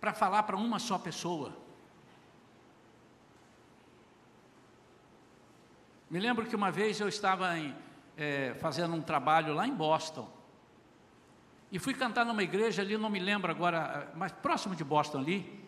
[0.00, 1.52] para falar para uma só pessoa.
[6.08, 7.74] Me lembro que uma vez eu estava em,
[8.16, 10.30] é, fazendo um trabalho lá em Boston,
[11.70, 15.64] e fui cantar numa igreja ali, não me lembro agora, mas próximo de Boston ali.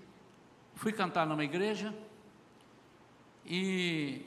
[0.74, 1.92] Fui cantar numa igreja
[3.44, 4.24] e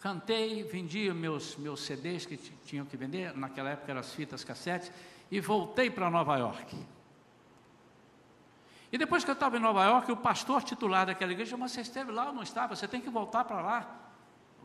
[0.00, 4.90] cantei, vendi meus, meus CDs que tinham que vender, naquela época eram as fitas cassetes,
[5.30, 6.76] e voltei para Nova York.
[8.92, 11.82] E depois que eu estava em Nova York, o pastor titular daquela igreja, mas você
[11.82, 12.74] esteve lá ou não estava?
[12.74, 13.96] Você tem que voltar para lá.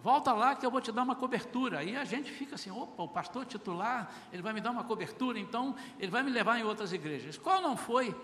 [0.02, 1.84] Volta lá que eu vou te dar uma cobertura.
[1.84, 5.38] E a gente fica assim: opa, o pastor titular, ele vai me dar uma cobertura,
[5.38, 7.38] então ele vai me levar em outras igrejas.
[7.38, 8.16] Qual não foi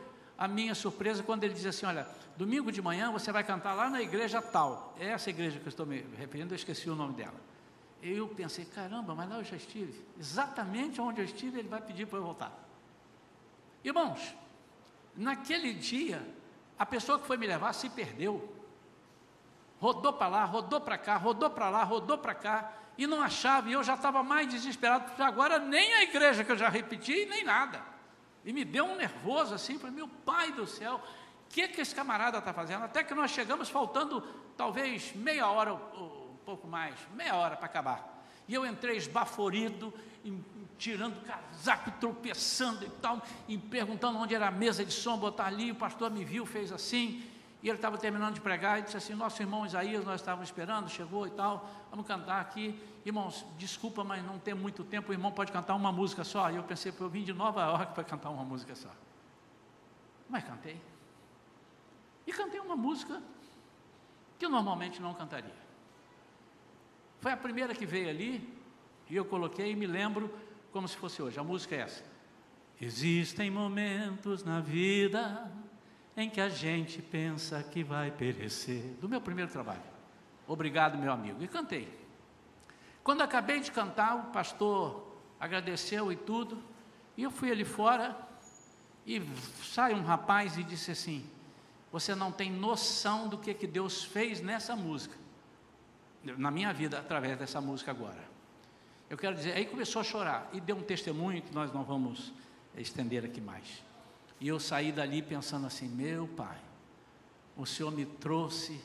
[0.41, 3.91] a minha surpresa quando ele diz assim: olha, domingo de manhã você vai cantar lá
[3.91, 4.95] na igreja tal.
[4.99, 7.39] É essa igreja que eu estou me referindo, eu esqueci o nome dela.
[8.01, 10.03] Eu pensei: caramba, mas lá eu já estive.
[10.19, 12.51] Exatamente onde eu estive, ele vai pedir para eu voltar.
[13.83, 14.35] Irmãos,
[15.15, 16.27] naquele dia,
[16.79, 18.57] a pessoa que foi me levar se perdeu
[19.79, 23.69] rodou para lá, rodou para cá, rodou para lá, rodou para cá, e não achava,
[23.69, 27.27] e eu já estava mais desesperado, porque agora nem a igreja que eu já repeti,
[27.27, 27.90] nem nada.
[28.43, 31.93] E me deu um nervoso assim, falei, meu pai do céu, o que, que esse
[31.93, 32.83] camarada está fazendo?
[32.83, 34.21] Até que nós chegamos faltando
[34.57, 38.25] talvez meia hora, um pouco mais, meia hora para acabar.
[38.47, 39.93] E eu entrei esbaforido,
[40.77, 45.45] tirando o casaco, tropeçando e tal, e perguntando onde era a mesa de som, botar
[45.45, 47.23] ali, o pastor me viu, fez assim,
[47.63, 50.89] e ele estava terminando de pregar e disse assim: Nosso irmão Isaías, nós estávamos esperando,
[50.89, 52.79] chegou e tal, vamos cantar aqui.
[53.05, 56.49] Irmãos, desculpa, mas não tem muito tempo, o irmão pode cantar uma música só.
[56.49, 58.89] E eu pensei, eu vim de Nova York para cantar uma música só.
[60.27, 60.81] Mas cantei.
[62.25, 63.21] E cantei uma música
[64.39, 65.61] que eu normalmente não cantaria.
[67.19, 68.57] Foi a primeira que veio ali,
[69.07, 70.33] e eu coloquei e me lembro
[70.71, 71.39] como se fosse hoje.
[71.39, 72.03] A música é essa.
[72.79, 75.51] Existem momentos na vida
[76.15, 78.81] em que a gente pensa que vai perecer.
[78.99, 79.81] Do meu primeiro trabalho.
[80.47, 81.41] Obrigado, meu amigo.
[81.43, 81.87] E cantei.
[83.03, 86.61] Quando acabei de cantar, o pastor agradeceu e tudo,
[87.17, 88.15] e eu fui ali fora
[89.05, 89.21] e
[89.63, 91.25] sai um rapaz e disse assim:
[91.91, 95.15] Você não tem noção do que, que Deus fez nessa música,
[96.23, 98.29] na minha vida, através dessa música agora.
[99.09, 102.31] Eu quero dizer, aí começou a chorar e deu um testemunho que nós não vamos
[102.77, 103.83] estender aqui mais.
[104.41, 106.57] E eu saí dali pensando assim: meu pai,
[107.55, 108.83] o senhor me trouxe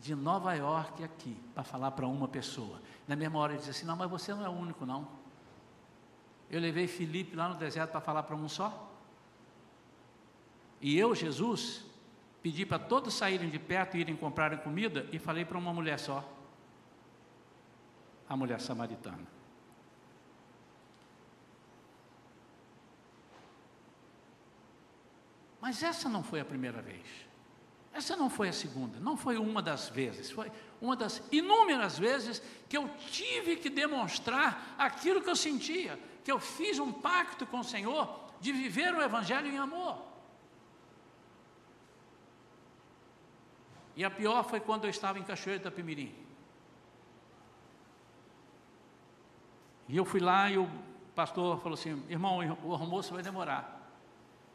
[0.00, 2.82] de Nova York aqui para falar para uma pessoa.
[3.06, 5.08] Na mesma hora ele disse assim: não, mas você não é o único, não.
[6.50, 8.86] Eu levei Felipe lá no deserto para falar para um só.
[10.80, 11.84] E eu, Jesus,
[12.42, 15.98] pedi para todos saírem de perto e irem comprarem comida e falei para uma mulher
[16.00, 16.28] só.
[18.28, 19.37] A mulher samaritana.
[25.68, 27.06] Mas essa não foi a primeira vez.
[27.92, 30.50] Essa não foi a segunda, não foi uma das vezes, foi
[30.80, 36.40] uma das inúmeras vezes que eu tive que demonstrar aquilo que eu sentia, que eu
[36.40, 40.02] fiz um pacto com o Senhor de viver o Evangelho em amor.
[43.94, 46.14] E a pior foi quando eu estava em Cachoeira da Pimirim.
[49.86, 50.66] E eu fui lá e o
[51.14, 53.77] pastor falou assim: irmão, o almoço vai demorar.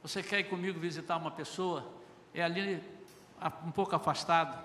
[0.03, 1.89] Você quer ir comigo visitar uma pessoa?
[2.33, 2.83] É ali
[3.65, 4.57] um pouco afastado,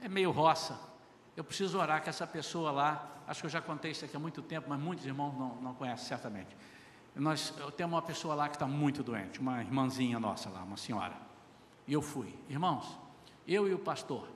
[0.00, 0.78] é meio roça.
[1.36, 3.10] Eu preciso orar com essa pessoa lá.
[3.26, 5.74] Acho que eu já contei isso aqui há muito tempo, mas muitos irmãos não, não
[5.74, 6.56] conhecem certamente.
[7.16, 10.76] Nós, eu tenho uma pessoa lá que está muito doente, uma irmãzinha nossa lá, uma
[10.76, 11.16] senhora.
[11.86, 12.32] E eu fui.
[12.48, 12.96] Irmãos,
[13.48, 14.28] eu e o pastor,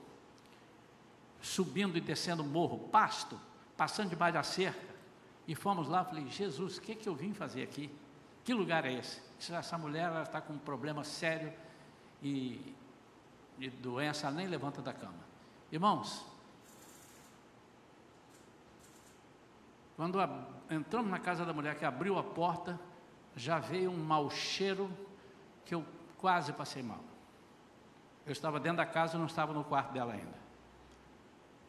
[1.41, 3.39] subindo e descendo o morro, pasto,
[3.77, 4.95] passando debaixo da cerca,
[5.47, 7.89] e fomos lá, falei, Jesus, o que, que eu vim fazer aqui?
[8.43, 9.24] Que lugar é esse?
[9.39, 11.53] Essa mulher está com um problema sério
[12.21, 12.75] e
[13.57, 15.23] de doença, ela nem levanta da cama.
[15.71, 16.25] Irmãos,
[19.95, 20.29] quando a,
[20.69, 22.79] entramos na casa da mulher que abriu a porta,
[23.35, 24.89] já veio um mau cheiro
[25.65, 25.85] que eu
[26.17, 26.99] quase passei mal.
[28.25, 30.45] Eu estava dentro da casa, não estava no quarto dela ainda.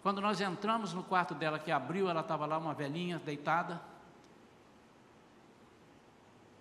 [0.02, 3.80] Quando nós entramos no quarto dela que abriu, ela estava lá, uma velhinha deitada,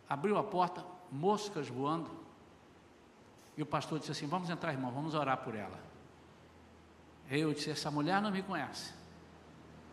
[0.09, 0.83] abriu a porta,
[1.15, 2.11] moscas voando.
[3.57, 5.79] E o pastor disse assim: Vamos entrar, irmão, vamos orar por ela.
[7.29, 8.93] Eu disse: Essa mulher não me conhece.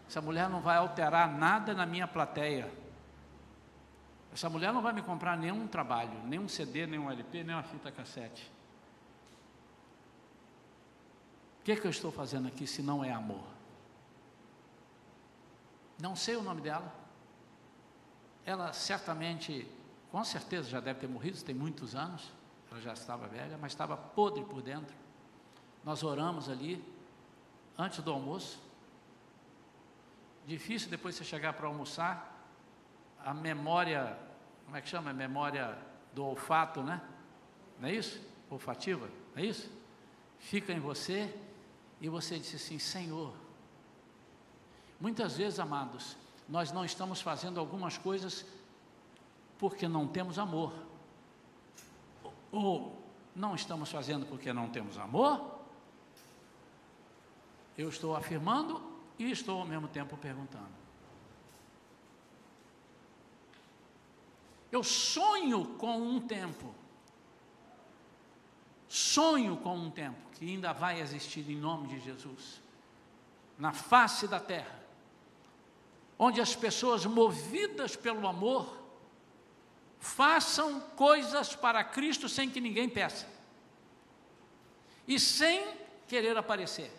[0.09, 2.71] Essa mulher não vai alterar nada na minha plateia.
[4.33, 8.51] Essa mulher não vai me comprar nenhum trabalho, nenhum CD, nenhum LP, nenhuma fita cassete.
[11.61, 13.45] O que, é que eu estou fazendo aqui se não é amor?
[16.01, 16.93] Não sei o nome dela.
[18.45, 19.71] Ela certamente
[20.13, 22.31] com certeza, já deve ter morrido, tem muitos anos.
[22.71, 24.95] Ela já estava velha, mas estava podre por dentro.
[25.83, 26.85] Nós oramos ali,
[27.79, 28.61] antes do almoço.
[30.47, 32.29] Difícil depois você chegar para almoçar,
[33.25, 34.19] a memória,
[34.67, 35.11] como é que chama?
[35.11, 35.79] A memória
[36.15, 37.01] do olfato, né?
[37.81, 38.21] Não é isso?
[38.51, 39.71] Olfativa, não é isso?
[40.39, 41.35] Fica em você
[42.03, 43.33] e você disse assim: Senhor.
[45.01, 48.45] Muitas vezes, amados, nós não estamos fazendo algumas coisas
[49.63, 50.73] porque não temos amor.
[52.51, 53.01] Ou
[53.33, 55.61] não estamos fazendo porque não temos amor.
[57.79, 58.83] Eu estou afirmando
[59.17, 60.73] e estou ao mesmo tempo perguntando.
[64.73, 66.75] Eu sonho com um tempo.
[68.89, 72.61] Sonho com um tempo que ainda vai existir em nome de Jesus,
[73.57, 74.85] na face da terra,
[76.19, 78.82] onde as pessoas movidas pelo amor
[80.03, 83.25] façam coisas para Cristo sem que ninguém peça
[85.07, 85.65] e sem
[86.09, 86.93] querer aparecer.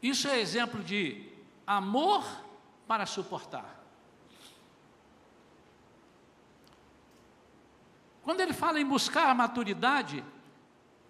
[0.00, 1.28] Isso é exemplo de
[1.66, 2.24] amor
[2.86, 3.84] para suportar.
[8.22, 10.24] Quando ele fala em buscar a maturidade,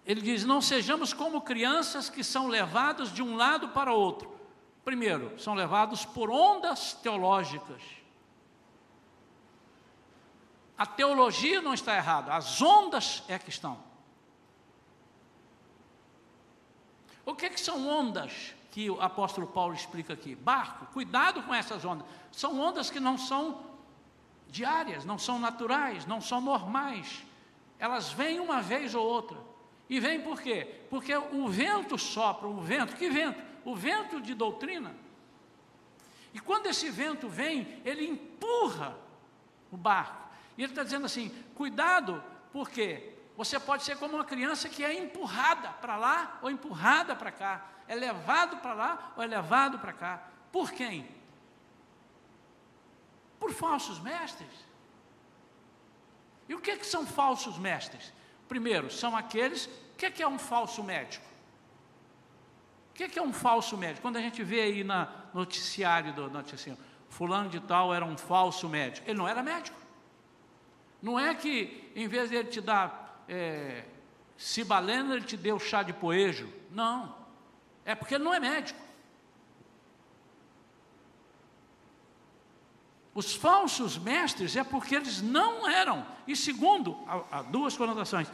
[0.03, 4.40] ele diz: não sejamos como crianças que são levados de um lado para outro.
[4.83, 7.81] Primeiro, são levados por ondas teológicas.
[10.77, 13.77] A teologia não está errada, as ondas é que estão.
[17.23, 18.55] O que, é que são ondas?
[18.71, 20.33] que o apóstolo Paulo explica aqui.
[20.33, 22.07] Barco, cuidado com essas ondas.
[22.31, 23.65] São ondas que não são
[24.47, 27.21] diárias, não são naturais, não são normais.
[27.77, 29.37] Elas vêm uma vez ou outra.
[29.89, 30.83] E vem por quê?
[30.89, 33.50] Porque o vento sopra, o vento, que vento?
[33.63, 34.95] O vento de doutrina.
[36.33, 38.97] E quando esse vento vem, ele empurra
[39.71, 40.29] o barco.
[40.57, 44.93] E ele está dizendo assim: cuidado, porque você pode ser como uma criança que é
[44.93, 49.91] empurrada para lá ou empurrada para cá é levado para lá ou é levado para
[49.91, 50.23] cá.
[50.49, 51.05] Por quem?
[53.37, 54.47] Por falsos mestres.
[56.47, 58.13] E o que, que são falsos mestres?
[58.47, 59.65] Primeiro, são aqueles.
[59.65, 61.25] O que, que é um falso médico?
[63.01, 64.03] Que, que é um falso médico?
[64.03, 66.79] Quando a gente vê aí na noticiário do noticiário,
[67.09, 69.09] fulano de tal era um falso médico.
[69.09, 69.75] Ele não era médico.
[71.01, 73.85] Não é que em vez de ele te dar é,
[74.37, 76.47] cibalena, ele te deu chá de poejo.
[76.69, 77.15] Não.
[77.83, 78.79] É porque ele não é médico.
[83.15, 86.05] Os falsos mestres é porque eles não eram.
[86.27, 86.99] E segundo,
[87.31, 88.27] há duas conotações.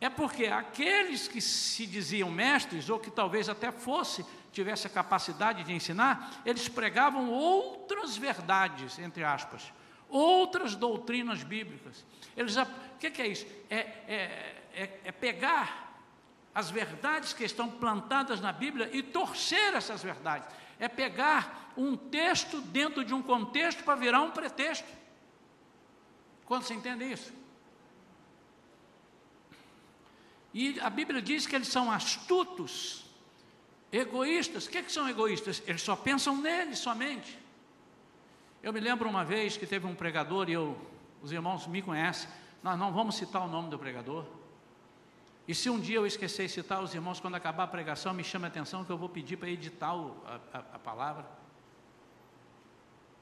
[0.00, 5.64] É porque aqueles que se diziam mestres, ou que talvez até fosse, tivesse a capacidade
[5.64, 9.72] de ensinar, eles pregavam outras verdades, entre aspas,
[10.08, 12.04] outras doutrinas bíblicas.
[12.36, 12.66] Eles, o
[12.98, 13.46] que, é isso?
[13.70, 15.86] É, é, é, é pegar
[16.54, 20.48] as verdades que estão plantadas na Bíblia e torcer essas verdades.
[20.78, 24.88] É pegar um texto dentro de um contexto para virar um pretexto.
[26.46, 27.32] Quando você entende isso?
[30.52, 33.04] E a Bíblia diz que eles são astutos,
[33.92, 34.66] egoístas.
[34.66, 35.62] O que, é que são egoístas?
[35.66, 37.38] Eles só pensam neles somente.
[38.62, 40.76] Eu me lembro uma vez que teve um pregador, e eu,
[41.22, 42.28] os irmãos me conhecem,
[42.62, 44.24] nós não vamos citar o nome do pregador,
[45.48, 48.24] e se um dia eu esquecer de citar os irmãos, quando acabar a pregação, me
[48.24, 51.24] chame a atenção que eu vou pedir para editar o, a, a, a palavra,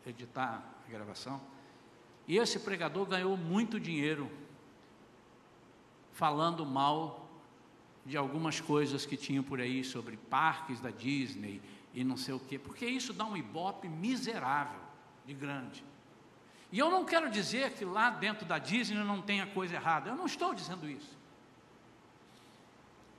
[0.06, 1.40] editar a gravação.
[2.26, 4.30] E esse pregador ganhou muito dinheiro
[6.14, 7.28] falando mal
[8.06, 11.60] de algumas coisas que tinham por aí sobre parques da Disney
[11.92, 14.80] e não sei o quê, porque isso dá um ibope miserável
[15.26, 15.84] de grande.
[16.70, 20.16] E eu não quero dizer que lá dentro da Disney não tenha coisa errada, eu
[20.16, 21.16] não estou dizendo isso.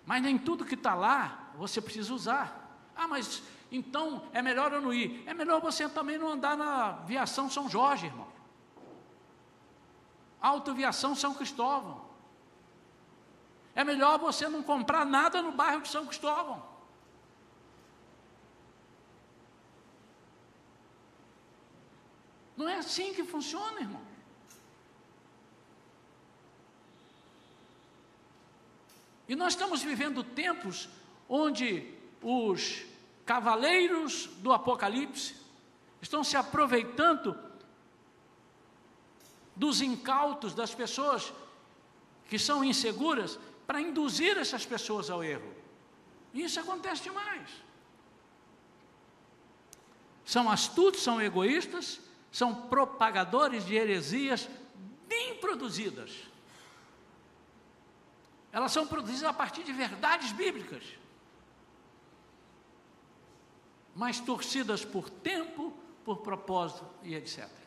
[0.06, 2.62] Mas nem tudo que está lá você precisa usar.
[2.96, 3.41] Ah, mas
[3.72, 5.24] então é melhor eu não ir.
[5.26, 8.28] É melhor você também não andar na viação São Jorge, irmão.
[10.39, 12.05] Autoviação São Cristóvão.
[13.76, 16.63] É melhor você não comprar nada no bairro de São Cristóvão.
[22.55, 24.01] Não é assim que funciona, irmão.
[29.28, 30.88] E nós estamos vivendo tempos
[31.28, 32.86] onde os
[33.26, 35.36] cavaleiros do Apocalipse
[36.01, 37.38] estão se aproveitando
[39.55, 41.34] dos incautos das pessoas
[42.30, 45.53] que são inseguras, para induzir essas pessoas ao erro.
[46.34, 47.49] Isso acontece demais.
[50.24, 51.99] São astutos, são egoístas,
[52.32, 54.49] são propagadores de heresias
[55.07, 56.11] bem produzidas.
[58.51, 60.84] Elas são produzidas a partir de verdades bíblicas,
[63.93, 67.64] mas torcidas por tempo, por propósito e etc.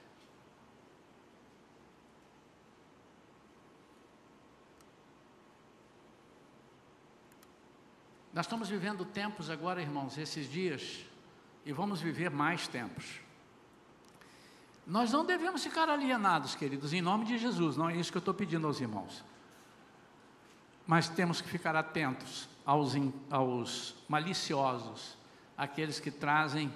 [8.38, 11.04] Nós estamos vivendo tempos agora, irmãos, esses dias,
[11.66, 13.20] e vamos viver mais tempos.
[14.86, 18.20] Nós não devemos ficar alienados, queridos, em nome de Jesus, não é isso que eu
[18.20, 19.24] estou pedindo aos irmãos.
[20.86, 22.92] Mas temos que ficar atentos aos,
[23.28, 25.16] aos maliciosos,
[25.56, 26.72] aqueles que trazem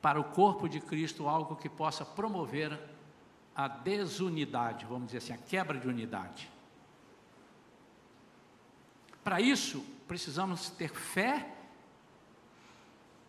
[0.00, 2.80] para o corpo de Cristo algo que possa promover
[3.54, 6.50] a desunidade, vamos dizer assim, a quebra de unidade.
[9.22, 11.46] Para isso, precisamos ter fé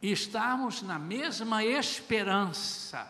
[0.01, 3.07] e estarmos na mesma esperança.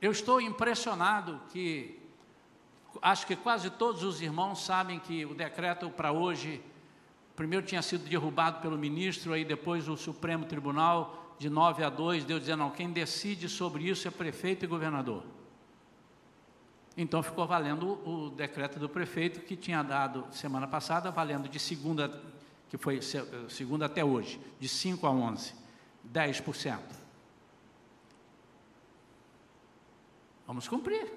[0.00, 2.00] Eu estou impressionado que
[3.02, 6.62] acho que quase todos os irmãos sabem que o decreto para hoje,
[7.34, 12.24] primeiro tinha sido derrubado pelo ministro, aí depois o Supremo Tribunal, de 9 a 2,
[12.24, 15.37] deu dizendo, não, quem decide sobre isso é prefeito e governador.
[17.00, 22.20] Então ficou valendo o decreto do prefeito que tinha dado semana passada, valendo de segunda,
[22.68, 22.98] que foi
[23.48, 25.54] segunda até hoje, de 5 a 11,
[26.12, 26.80] 10%.
[30.44, 31.08] Vamos cumprir.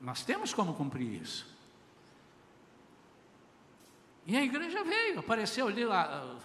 [0.00, 1.52] Nós temos como cumprir isso.
[4.24, 6.38] E a igreja veio, apareceu ali lá.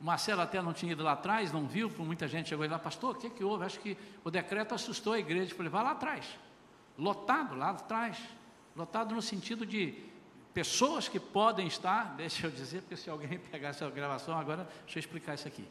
[0.00, 3.14] O Marcelo até não tinha ido lá atrás, não viu, muita gente chegou lá, pastor,
[3.14, 3.66] o que, que houve?
[3.66, 3.94] Acho que
[4.24, 5.52] o decreto assustou a igreja.
[5.52, 6.24] Eu falei, vá lá atrás
[7.00, 8.18] lotado lá atrás,
[8.76, 9.94] lotado no sentido de
[10.52, 14.98] pessoas que podem estar, deixa eu dizer, porque se alguém pegar essa gravação agora, deixa
[14.98, 15.66] eu explicar isso aqui.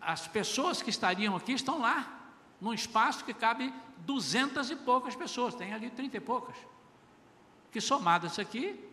[0.00, 2.14] As pessoas que estariam aqui estão lá,
[2.60, 6.56] num espaço que cabe duzentas e poucas pessoas, tem ali trinta e poucas,
[7.70, 8.84] que somadas aqui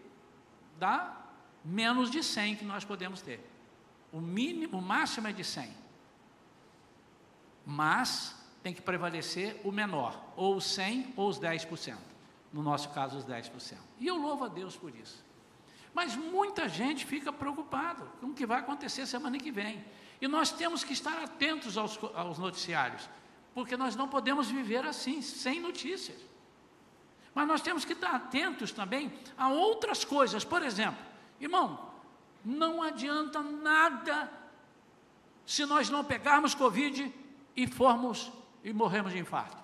[0.77, 1.17] dá
[1.63, 3.43] menos de cem que nós podemos ter.
[4.11, 5.75] O mínimo, o máximo é de cem.
[7.65, 8.35] Mas
[8.65, 11.95] tem que prevalecer o menor, ou os 100 ou os 10%.
[12.51, 13.77] No nosso caso, os 10%.
[13.99, 15.23] E eu louvo a Deus por isso.
[15.93, 19.85] Mas muita gente fica preocupada com o que vai acontecer semana que vem.
[20.19, 23.07] E nós temos que estar atentos aos, aos noticiários,
[23.53, 26.17] porque nós não podemos viver assim, sem notícias.
[27.35, 30.43] Mas nós temos que estar atentos também a outras coisas.
[30.43, 31.05] Por exemplo,
[31.39, 31.91] irmão,
[32.43, 34.27] não adianta nada
[35.45, 37.13] se nós não pegarmos Covid
[37.55, 38.31] e formos
[38.65, 39.63] e morremos de infarto.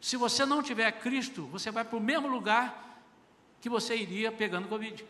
[0.00, 3.00] Se você não tiver Cristo, você vai para o mesmo lugar
[3.60, 5.06] que você iria pegando Covid.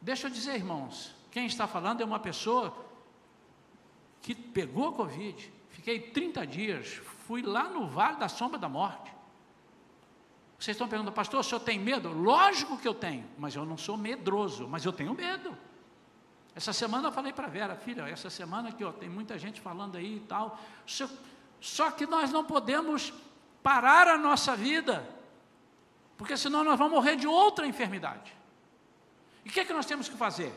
[0.00, 2.74] Deixa eu dizer, irmãos, quem está falando é uma pessoa
[4.22, 5.52] que pegou Covid.
[5.68, 6.94] Fiquei 30 dias,
[7.26, 9.12] fui lá no vale da sombra da morte.
[10.58, 12.08] Vocês estão perguntando, pastor, o senhor tem medo?
[12.10, 15.54] Lógico que eu tenho, mas eu não sou medroso, mas eu tenho medo.
[16.54, 19.96] Essa semana eu falei para a Vera, filha, essa semana aqui tem muita gente falando
[19.96, 20.58] aí e tal.
[21.60, 23.12] Só que nós não podemos
[23.62, 25.08] parar a nossa vida,
[26.16, 28.32] porque senão nós vamos morrer de outra enfermidade.
[29.44, 30.54] E o que é que nós temos que fazer?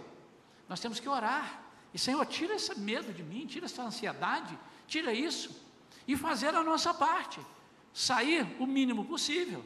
[0.69, 1.61] Nós temos que orar.
[1.93, 5.65] E Senhor, tira esse medo de mim, tira essa ansiedade, tira isso.
[6.07, 7.39] E fazer a nossa parte.
[7.93, 9.65] Sair o mínimo possível.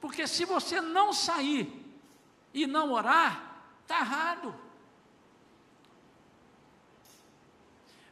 [0.00, 1.86] Porque se você não sair
[2.52, 4.54] e não orar, está errado.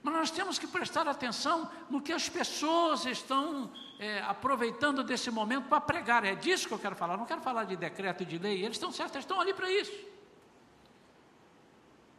[0.03, 5.69] Mas nós temos que prestar atenção no que as pessoas estão é, aproveitando desse momento
[5.69, 6.25] para pregar.
[6.25, 7.17] É disso que eu quero falar.
[7.17, 8.63] não quero falar de decreto e de lei.
[8.63, 9.93] Eles estão certos, eles estão ali para isso.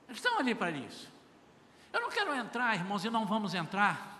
[0.08, 1.10] Eles estão ali para isso.
[1.94, 4.20] Eu não quero entrar, irmãos, e não vamos entrar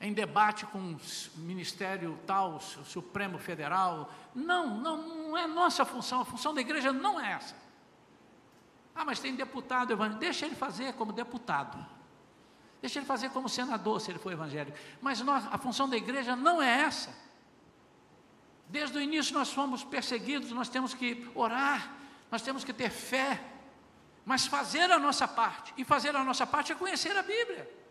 [0.00, 0.98] em debate com o
[1.36, 4.12] Ministério tal, o Supremo Federal.
[4.34, 6.20] Não, não, não é nossa função.
[6.20, 7.63] A função da igreja não é essa.
[8.94, 10.20] Ah, mas tem deputado evangélico.
[10.20, 11.84] Deixa ele fazer como deputado.
[12.80, 14.76] Deixa ele fazer como senador, se ele for evangélico.
[15.00, 17.14] Mas nós, a função da igreja não é essa.
[18.68, 21.92] Desde o início nós fomos perseguidos, nós temos que orar,
[22.30, 23.42] nós temos que ter fé,
[24.24, 25.72] mas fazer a nossa parte.
[25.76, 27.83] E fazer a nossa parte é conhecer a Bíblia.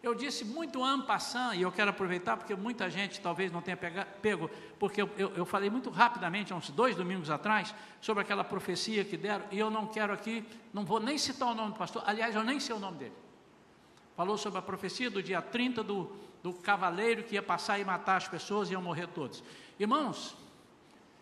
[0.00, 4.48] Eu disse muito ampassant, e eu quero aproveitar porque muita gente talvez não tenha pego,
[4.78, 9.04] porque eu, eu, eu, falei muito rapidamente, há uns dois domingos atrás, sobre aquela profecia
[9.04, 12.04] que deram, e eu não quero aqui, não vou nem citar o nome do pastor,
[12.06, 13.14] aliás, eu nem sei o nome dele.
[14.16, 18.16] Falou sobre a profecia do dia 30 do, do cavaleiro que ia passar e matar
[18.16, 19.42] as pessoas e iam morrer todos.
[19.80, 20.36] Irmãos,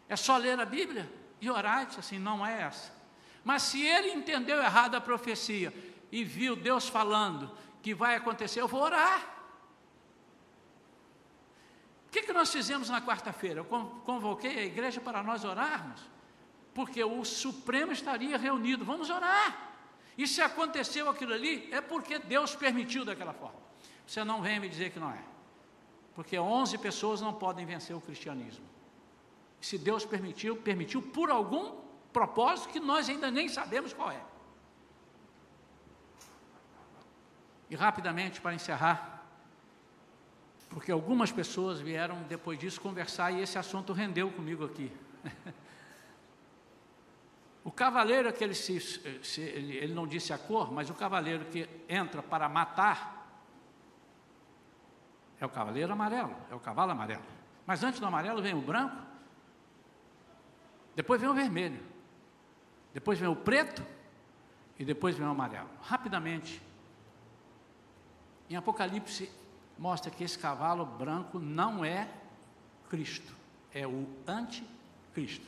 [0.09, 1.11] é só ler a Bíblia
[1.41, 2.95] e orar, assim, não é essa.
[3.45, 5.73] Mas se ele entendeu errado a profecia
[6.11, 7.51] e viu Deus falando,
[7.87, 9.21] que vai acontecer, eu vou orar.
[12.09, 13.61] O que, que nós fizemos na quarta-feira?
[13.61, 13.65] Eu
[14.05, 16.01] convoquei a igreja para nós orarmos,
[16.75, 18.85] porque o Supremo estaria reunido.
[18.85, 19.73] Vamos orar.
[20.19, 23.61] E se aconteceu aquilo ali, é porque Deus permitiu daquela forma.
[24.05, 25.23] Você não vem me dizer que não é.
[26.13, 28.67] Porque 11 pessoas não podem vencer o cristianismo.
[29.61, 31.77] Se Deus permitiu, permitiu por algum
[32.13, 34.21] propósito que nós ainda nem sabemos qual é.
[37.69, 39.17] E rapidamente, para encerrar,
[40.69, 44.93] porque algumas pessoas vieram depois disso conversar e esse assunto rendeu comigo aqui.
[47.65, 51.69] o cavaleiro, aquele se, se, ele, ele não disse a cor, mas o cavaleiro que
[51.89, 53.17] entra para matar
[55.41, 57.25] é o cavaleiro amarelo, é o cavalo amarelo.
[57.67, 58.97] Mas antes do amarelo vem o branco,
[60.95, 61.83] depois vem o vermelho,
[62.95, 63.85] depois vem o preto
[64.79, 65.69] e depois vem o amarelo.
[65.83, 66.63] Rapidamente,
[68.49, 69.31] em Apocalipse
[69.79, 72.09] mostra que esse cavalo branco não é
[72.89, 73.35] Cristo,
[73.73, 75.47] é o anticristo.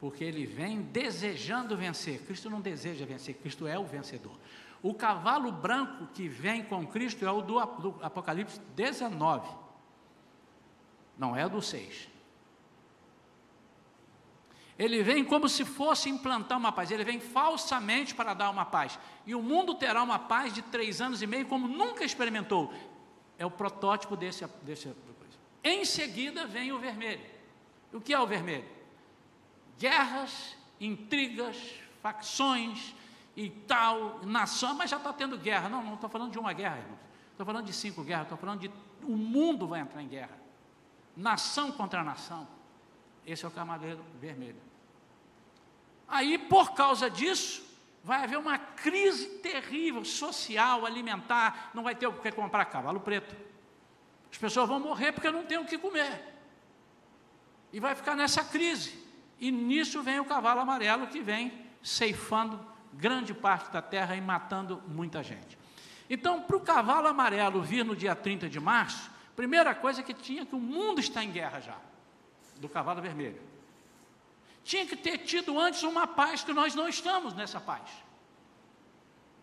[0.00, 2.20] Porque ele vem desejando vencer.
[2.26, 4.36] Cristo não deseja vencer, Cristo é o vencedor.
[4.82, 9.48] O cavalo branco que vem com Cristo é o do, Apocalipse 19,
[11.16, 12.13] não é o do 6.
[14.78, 18.98] Ele vem como se fosse implantar uma paz, ele vem falsamente para dar uma paz.
[19.24, 22.72] E o mundo terá uma paz de três anos e meio, como nunca experimentou.
[23.38, 24.44] É o protótipo desse.
[24.62, 25.38] desse coisa.
[25.62, 27.24] Em seguida vem o vermelho.
[27.92, 28.64] O que é o vermelho?
[29.78, 31.56] Guerras, intrigas,
[32.02, 32.94] facções
[33.36, 35.68] e tal, nação, mas já está tendo guerra.
[35.68, 36.84] Não, não estou falando de uma guerra.
[37.30, 38.70] Estou falando de cinco guerras, estou falando de
[39.02, 40.36] o mundo vai entrar em guerra.
[41.16, 42.46] Nação contra nação.
[43.26, 44.60] Esse é o cavaleiro vermelho.
[46.06, 47.64] Aí, por causa disso,
[48.02, 53.34] vai haver uma crise terrível, social, alimentar, não vai ter o que comprar cavalo preto.
[54.30, 56.22] As pessoas vão morrer porque não tem o que comer.
[57.72, 59.02] E vai ficar nessa crise.
[59.40, 62.60] E nisso vem o cavalo amarelo que vem ceifando
[62.92, 65.58] grande parte da terra e matando muita gente.
[66.08, 70.44] Então, para o cavalo amarelo vir no dia 30 de março, primeira coisa que tinha
[70.44, 71.76] que o mundo está em guerra já
[72.56, 73.40] do cavalo vermelho.
[74.62, 77.88] Tinha que ter tido antes uma paz que nós não estamos nessa paz.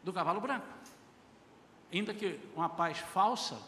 [0.04, 0.66] Do cavalo branco.
[1.94, 3.62] Ainda que uma paz falsa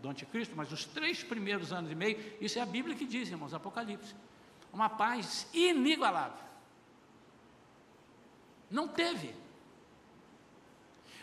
[0.00, 3.28] do anticristo, mas os três primeiros anos e meio, isso é a Bíblia que diz,
[3.28, 4.14] irmãos, Apocalipse.
[4.72, 6.44] Uma paz inigualável.
[8.70, 9.34] Não teve.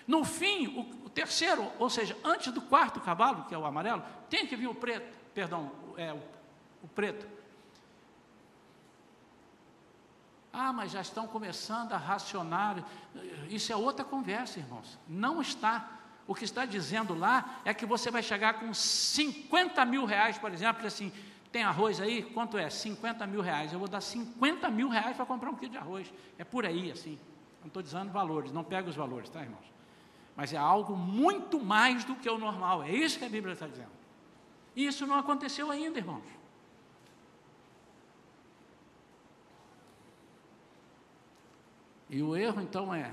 [0.07, 4.03] No fim, o, o, terceiro, ou seja, antes do quarto cavalo, que é o amarelo,
[4.29, 6.21] tem que vir o preto, perdão, é, o,
[6.83, 7.27] o preto.
[10.53, 12.85] Ah, mas já estão começando a racionar.
[13.49, 14.99] Isso é outra conversa, irmãos.
[15.07, 15.89] Não está.
[16.27, 20.53] O que está dizendo lá é que você vai chegar com 50 mil reais, por
[20.53, 21.11] exemplo, assim,
[21.51, 22.21] tem arroz aí?
[22.21, 22.69] Quanto é?
[22.69, 23.73] 50 mil reais.
[23.73, 26.13] Eu vou dar 50 mil reais para comprar um quilo de arroz.
[26.37, 27.19] É por aí, assim.
[27.59, 29.65] Não estou dizendo valores, não pega os valores, tá, irmãos?
[30.35, 32.83] Mas é algo muito mais do que o normal.
[32.83, 33.91] É isso que a Bíblia está dizendo.
[34.75, 36.23] E isso não aconteceu ainda, irmãos.
[42.13, 43.11] E o erro, então, é,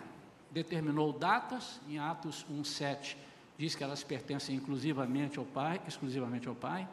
[0.51, 3.17] determinou datas, em Atos 1,7,
[3.57, 6.87] diz que elas pertencem inclusivamente ao Pai, exclusivamente ao Pai.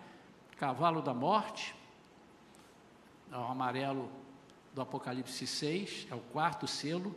[0.56, 1.76] Cavalo da morte,
[3.30, 4.10] é o amarelo
[4.74, 7.14] do Apocalipse 6, é o quarto selo.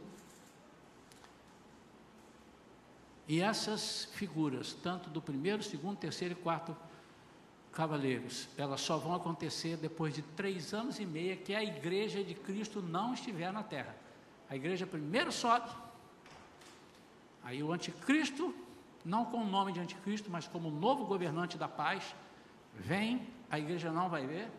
[3.28, 6.76] E essas figuras, tanto do primeiro, segundo, terceiro e quarto
[7.70, 12.34] cavaleiros, elas só vão acontecer depois de três anos e meio que a igreja de
[12.34, 13.99] Cristo não estiver na terra.
[14.50, 15.70] A igreja primeiro sobe,
[17.44, 18.52] aí o anticristo,
[19.04, 22.16] não com o nome de anticristo, mas como novo governante da paz,
[22.74, 24.50] vem, a igreja não vai ver.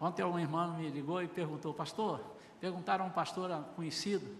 [0.00, 2.20] Ontem um irmão me ligou e perguntou, pastor,
[2.60, 4.36] perguntaram a um pastor conhecido,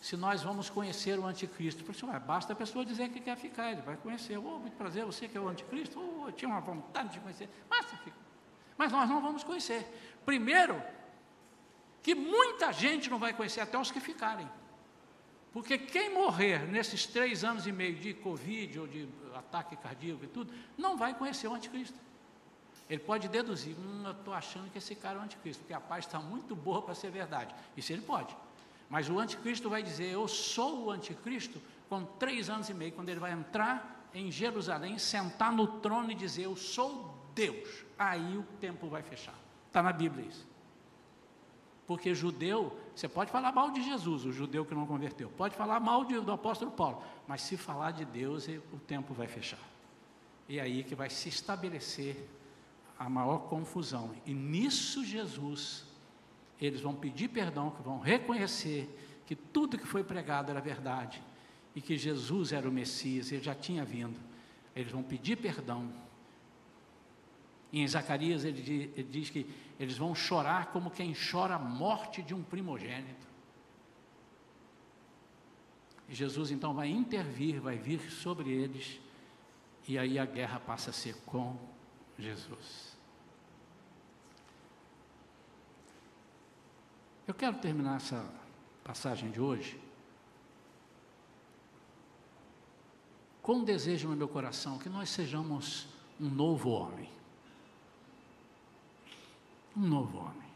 [0.00, 1.84] se nós vamos conhecer o anticristo.
[1.86, 4.36] Eu falei, basta a pessoa dizer que quer ficar, ele vai conhecer.
[4.36, 7.48] Oh, muito prazer, você que é o anticristo, oh, eu tinha uma vontade de conhecer,
[8.04, 8.18] ficar.
[8.76, 9.86] Mas nós não vamos conhecer.
[10.24, 10.82] Primeiro,
[12.02, 14.48] que muita gente não vai conhecer, até os que ficarem.
[15.52, 20.26] Porque quem morrer nesses três anos e meio de Covid ou de ataque cardíaco e
[20.26, 21.98] tudo, não vai conhecer o anticristo.
[22.88, 25.80] Ele pode deduzir, hum, eu estou achando que esse cara é o anticristo, porque a
[25.80, 27.54] paz está muito boa para ser verdade.
[27.76, 28.34] Isso ele pode.
[28.88, 33.08] Mas o anticristo vai dizer, eu sou o anticristo, com três anos e meio, quando
[33.08, 37.84] ele vai entrar em Jerusalém, sentar no trono e dizer, eu sou Deus.
[37.98, 39.34] Aí o tempo vai fechar.
[39.68, 40.51] Está na Bíblia isso.
[41.92, 45.78] Porque judeu, você pode falar mal de Jesus, o judeu que não converteu, pode falar
[45.78, 49.58] mal de, do apóstolo Paulo, mas se falar de Deus, o tempo vai fechar.
[50.48, 52.26] E aí que vai se estabelecer
[52.98, 54.10] a maior confusão.
[54.24, 55.84] E nisso Jesus,
[56.58, 58.88] eles vão pedir perdão, que vão reconhecer
[59.26, 61.22] que tudo que foi pregado era verdade
[61.76, 64.18] e que Jesus era o Messias, ele já tinha vindo.
[64.74, 65.92] Eles vão pedir perdão.
[67.72, 69.46] Em Zacarias ele diz, ele diz que
[69.80, 73.26] eles vão chorar como quem chora a morte de um primogênito.
[76.08, 79.00] E Jesus então vai intervir, vai vir sobre eles,
[79.88, 81.56] e aí a guerra passa a ser com
[82.18, 82.94] Jesus.
[87.26, 88.30] Eu quero terminar essa
[88.84, 89.80] passagem de hoje
[93.40, 95.88] com um desejo no meu coração que nós sejamos
[96.20, 97.21] um novo homem.
[99.76, 100.52] Um novo homem.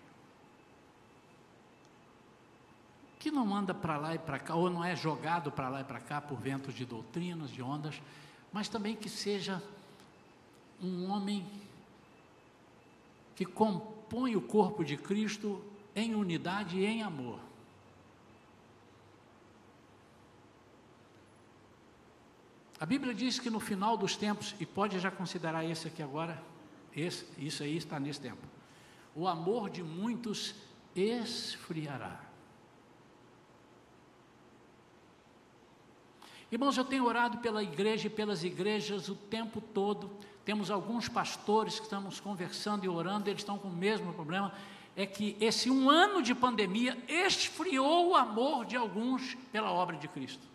[3.18, 5.84] Que não anda para lá e para cá, ou não é jogado para lá e
[5.84, 8.00] para cá por ventos de doutrinas, de ondas,
[8.52, 9.62] mas também que seja
[10.82, 11.46] um homem
[13.34, 15.62] que compõe o corpo de Cristo
[15.94, 17.40] em unidade e em amor.
[22.78, 26.42] A Bíblia diz que no final dos tempos, e pode já considerar esse aqui agora,
[26.94, 28.46] esse, isso aí está nesse tempo,
[29.16, 30.54] o amor de muitos
[30.94, 32.20] esfriará.
[36.52, 40.10] Irmãos, eu tenho orado pela igreja e pelas igrejas o tempo todo.
[40.44, 44.52] Temos alguns pastores que estamos conversando e orando, eles estão com o mesmo problema.
[44.94, 50.08] É que esse um ano de pandemia esfriou o amor de alguns pela obra de
[50.08, 50.46] Cristo.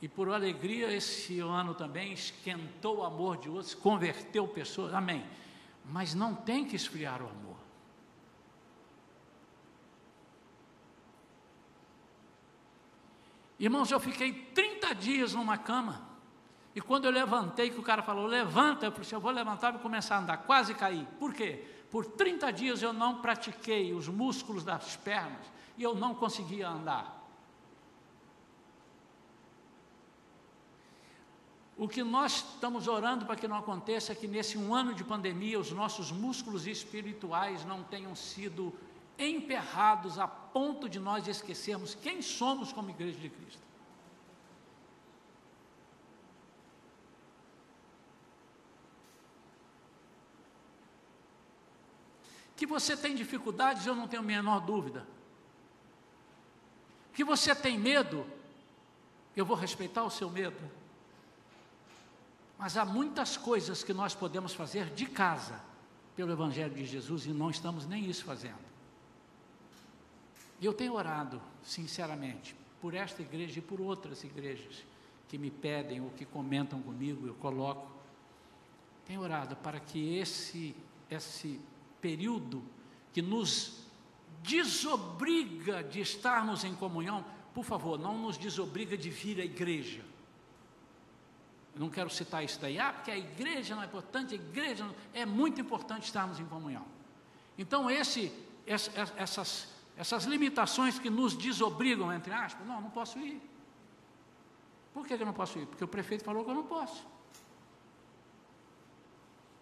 [0.00, 5.22] E por alegria, esse ano também esquentou o amor de outros, converteu pessoas, amém.
[5.90, 7.56] Mas não tem que esfriar o amor.
[13.58, 16.08] Irmãos, eu fiquei 30 dias numa cama.
[16.74, 19.78] E quando eu levantei, que o cara falou, levanta, eu falei eu vou levantar e
[19.78, 20.36] começar a andar.
[20.38, 21.06] Quase caí.
[21.18, 21.64] Por quê?
[21.90, 25.44] Por 30 dias eu não pratiquei os músculos das pernas
[25.76, 27.19] e eu não conseguia andar.
[31.80, 35.02] O que nós estamos orando para que não aconteça é que nesse um ano de
[35.02, 38.70] pandemia os nossos músculos espirituais não tenham sido
[39.18, 43.62] emperrados a ponto de nós esquecermos quem somos como igreja de Cristo.
[52.54, 55.06] Que você tem dificuldades, eu não tenho a menor dúvida.
[57.14, 58.26] Que você tem medo,
[59.34, 60.79] eu vou respeitar o seu medo.
[62.60, 65.58] Mas há muitas coisas que nós podemos fazer de casa
[66.14, 68.60] pelo Evangelho de Jesus e não estamos nem isso fazendo.
[70.60, 74.84] E eu tenho orado, sinceramente, por esta igreja e por outras igrejas
[75.26, 77.90] que me pedem ou que comentam comigo, eu coloco.
[79.06, 80.76] Tenho orado para que esse,
[81.10, 81.58] esse
[81.98, 82.62] período
[83.10, 83.86] que nos
[84.42, 90.09] desobriga de estarmos em comunhão, por favor, não nos desobriga de vir à igreja
[91.74, 94.84] eu não quero citar isso daí, ah, porque a igreja não é importante, a igreja
[94.84, 94.94] não...
[95.14, 96.84] é muito importante estarmos em comunhão.
[97.56, 98.32] Então, esse,
[98.66, 103.40] essas, essas limitações que nos desobrigam, entre aspas, não, não posso ir.
[104.92, 105.66] Por que eu não posso ir?
[105.66, 107.06] Porque o prefeito falou que eu não posso.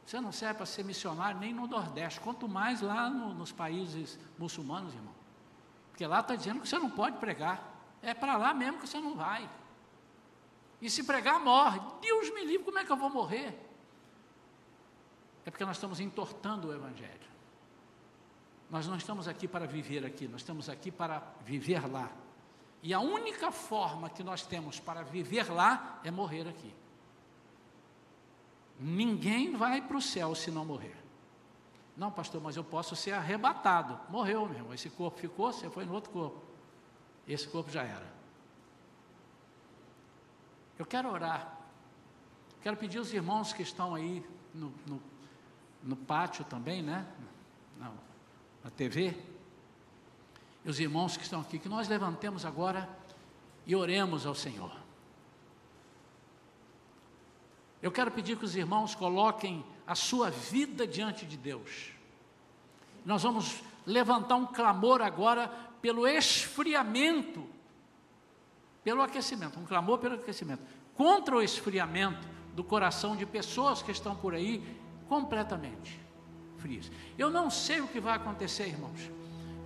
[0.06, 4.18] Você não serve para ser missionário nem no Nordeste, quanto mais lá no, nos países
[4.38, 5.12] muçulmanos, irmão.
[5.90, 7.62] Porque lá está dizendo que você não pode pregar.
[8.00, 9.46] É para lá mesmo que você não vai.
[10.80, 11.80] E se pregar, morre.
[12.00, 13.58] Deus me livre, como é que eu vou morrer?
[15.44, 17.28] É porque nós estamos entortando o Evangelho.
[18.70, 22.10] Nós não estamos aqui para viver aqui, nós estamos aqui para viver lá.
[22.82, 26.72] E a única forma que nós temos para viver lá é morrer aqui.
[28.78, 30.96] Ninguém vai para o céu se não morrer.
[31.96, 33.98] Não, pastor, mas eu posso ser arrebatado.
[34.08, 34.74] Morreu, meu irmão.
[34.74, 36.40] Esse corpo ficou, você foi no outro corpo.
[37.26, 38.17] Esse corpo já era.
[40.78, 41.58] Eu quero orar.
[42.62, 44.24] Quero pedir aos irmãos que estão aí
[44.54, 45.02] no, no,
[45.82, 47.06] no pátio também, né?
[47.78, 47.92] Na,
[48.62, 49.16] na TV.
[50.64, 52.88] e os irmãos que estão aqui, que nós levantemos agora
[53.66, 54.72] e oremos ao Senhor.
[57.80, 61.92] Eu quero pedir que os irmãos coloquem a sua vida diante de Deus.
[63.04, 65.48] Nós vamos levantar um clamor agora
[65.80, 67.48] pelo esfriamento,
[68.88, 70.62] pelo aquecimento, um clamor pelo aquecimento,
[70.94, 74.64] contra o esfriamento do coração de pessoas que estão por aí
[75.06, 76.00] completamente
[76.56, 76.90] frias.
[77.18, 79.10] Eu não sei o que vai acontecer, irmãos,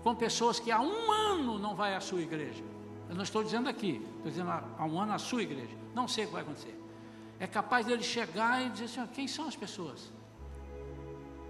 [0.03, 2.65] com pessoas que há um ano não vai à sua igreja.
[3.09, 5.77] Eu não estou dizendo aqui, estou dizendo há um ano à sua igreja.
[5.95, 6.77] Não sei o que vai acontecer.
[7.39, 10.11] É capaz dele chegar e dizer assim: quem são as pessoas?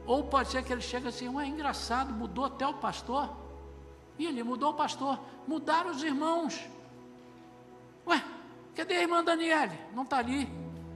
[0.05, 3.31] Ou pode ser que ele chegue assim: ué, engraçado, mudou até o pastor.
[4.19, 5.19] E ele mudou o pastor,
[5.49, 6.61] mudaram os irmãos.
[8.07, 8.23] Ué,
[8.75, 9.79] cadê a irmã Daniele?
[9.95, 10.49] Não está ali.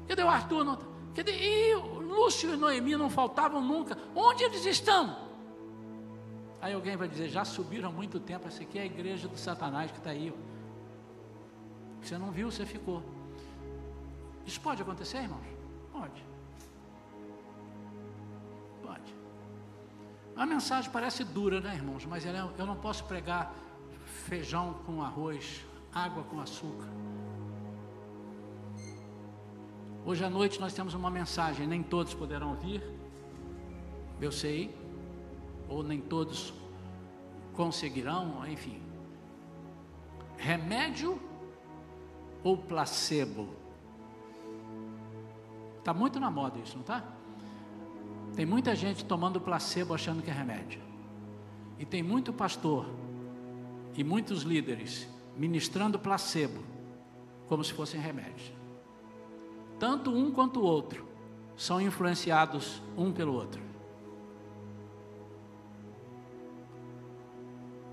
[0.09, 0.65] Cadê o Arthur?
[0.65, 0.87] Não tá.
[1.15, 1.33] Cadê?
[1.33, 3.97] E Lúcio e Noemi não faltavam nunca.
[4.15, 5.17] Onde eles estão?
[6.61, 8.47] Aí alguém vai dizer: já subiram há muito tempo.
[8.47, 10.33] Essa aqui é a igreja do Satanás que está aí.
[12.03, 13.03] Você não viu, você ficou.
[14.45, 15.47] Isso pode acontecer, irmãos?
[15.93, 16.25] Pode.
[18.83, 19.15] Pode.
[20.37, 22.05] A mensagem parece dura, né, irmãos?
[22.05, 23.53] Mas é, eu não posso pregar
[24.29, 25.65] feijão com arroz,
[25.97, 26.89] água com açúcar.
[30.05, 32.83] Hoje à noite nós temos uma mensagem, nem todos poderão vir,
[34.21, 34.77] eu sei,
[35.69, 36.53] ou nem todos
[37.55, 38.81] conseguirão, enfim.
[40.37, 41.19] Remédio
[42.45, 43.49] ou placebo?
[45.79, 47.03] Está muito na moda isso, não está?
[48.35, 50.81] Tem muita gente tomando placebo achando que é remédio.
[51.79, 52.87] E tem muito pastor
[53.97, 56.63] e muitos líderes ministrando placebo
[57.47, 58.57] como se fossem remédios
[59.79, 61.07] tanto um quanto o outro
[61.57, 63.63] são influenciados um pelo outro.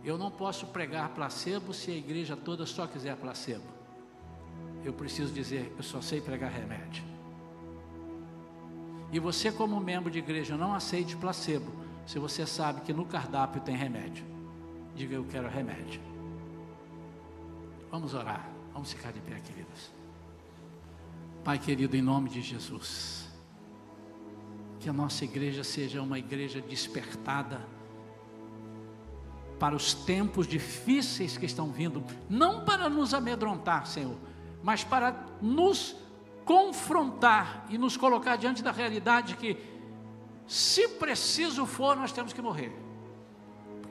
[0.04, 3.64] Eu não posso pregar placebo se a igreja toda só quiser placebo.
[4.84, 7.04] Eu preciso dizer, eu só sei pregar remédio.
[9.14, 11.72] E você, como membro de igreja, não aceite placebo
[12.06, 14.26] se você sabe que no cardápio tem remédio.
[14.94, 16.13] Diga, eu quero remédio.
[17.94, 18.50] Vamos orar.
[18.74, 19.92] Vamos ficar de pé, queridos.
[21.44, 23.30] Pai querido, em nome de Jesus,
[24.80, 27.62] que a nossa igreja seja uma igreja despertada
[29.60, 34.18] para os tempos difíceis que estão vindo, não para nos amedrontar, Senhor,
[34.64, 35.96] mas para nos
[36.46, 39.56] confrontar e nos colocar diante da realidade que,
[40.48, 42.76] se preciso for, nós temos que morrer.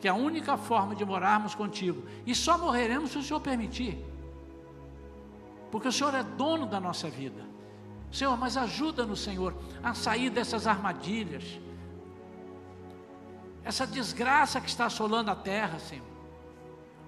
[0.03, 4.05] Porque a única forma de morarmos contigo, e só morreremos se o Senhor permitir
[5.73, 7.43] porque o Senhor é dono da nossa vida.
[8.13, 11.59] Senhor, mas ajuda-nos, Senhor, a sair dessas armadilhas,
[13.65, 16.05] essa desgraça que está assolando a terra, Senhor.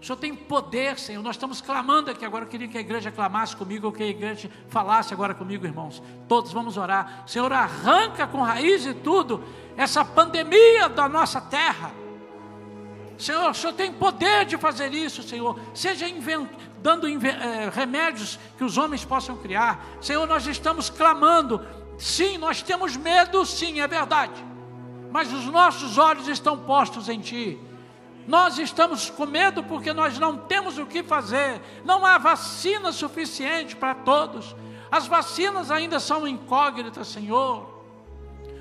[0.00, 1.22] O Senhor tem poder, Senhor.
[1.22, 2.44] Nós estamos clamando aqui agora.
[2.44, 6.02] Eu queria que a igreja clamasse comigo, ou que a igreja falasse agora comigo, irmãos.
[6.26, 7.24] Todos vamos orar.
[7.26, 9.44] Senhor, arranca com raiz e tudo
[9.76, 11.92] essa pandemia da nossa terra.
[13.18, 15.58] Senhor, o Senhor tem poder de fazer isso, Senhor.
[15.72, 16.48] Seja invent
[16.82, 19.84] dando é, remédios que os homens possam criar.
[20.00, 21.64] Senhor, nós estamos clamando.
[21.98, 24.44] Sim, nós temos medo, sim, é verdade.
[25.10, 27.58] Mas os nossos olhos estão postos em Ti.
[28.26, 31.60] Nós estamos com medo porque nós não temos o que fazer.
[31.84, 34.56] Não há vacina suficiente para todos.
[34.90, 37.73] As vacinas ainda são incógnitas, Senhor.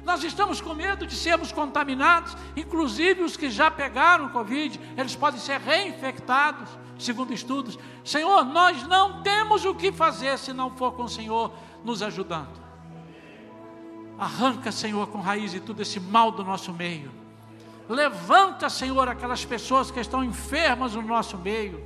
[0.04, 5.40] Nós estamos com medo de sermos contaminados, inclusive os que já pegaram Covid, eles podem
[5.40, 7.78] ser reinfectados segundo estudos.
[8.04, 11.52] Senhor, nós não temos o que fazer se não for com o Senhor
[11.84, 12.62] nos ajudando.
[14.18, 17.12] Arranca, Senhor, com raiz de tudo esse mal do nosso meio.
[17.90, 21.84] Levanta, Senhor, aquelas pessoas que estão enfermas no nosso meio.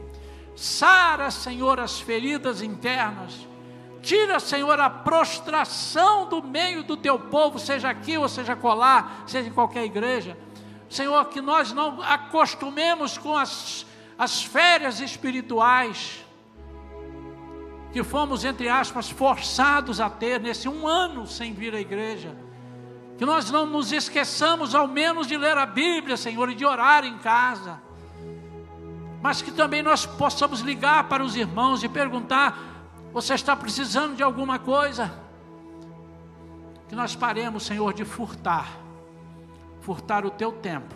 [0.55, 3.47] Sara, Senhor, as feridas internas.
[4.07, 9.49] Tira, Senhor, a prostração do meio do teu povo, seja aqui ou seja colar, seja
[9.49, 10.37] em qualquer igreja.
[10.89, 13.85] Senhor, que nós não acostumemos com as
[14.17, 16.25] as férias espirituais
[17.93, 22.35] que fomos, entre aspas, forçados a ter nesse um ano sem vir à igreja.
[23.17, 27.05] Que nós não nos esqueçamos, ao menos, de ler a Bíblia, Senhor, e de orar
[27.05, 27.81] em casa.
[29.21, 32.76] Mas que também nós possamos ligar para os irmãos e perguntar:
[33.13, 35.11] você está precisando de alguma coisa?
[36.87, 38.79] Que nós paremos, Senhor, de furtar,
[39.81, 40.95] furtar o teu tempo,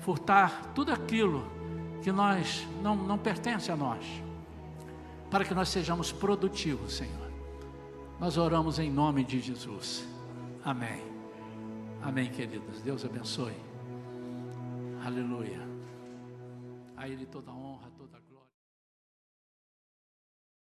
[0.00, 1.44] furtar tudo aquilo
[2.02, 4.04] que nós não, não pertence a nós,
[5.30, 7.30] para que nós sejamos produtivos, Senhor.
[8.18, 10.06] Nós oramos em nome de Jesus.
[10.64, 11.02] Amém.
[12.02, 12.80] Amém, queridos.
[12.82, 13.56] Deus abençoe.
[15.04, 15.66] Aleluia.
[16.96, 17.54] A Ele toda a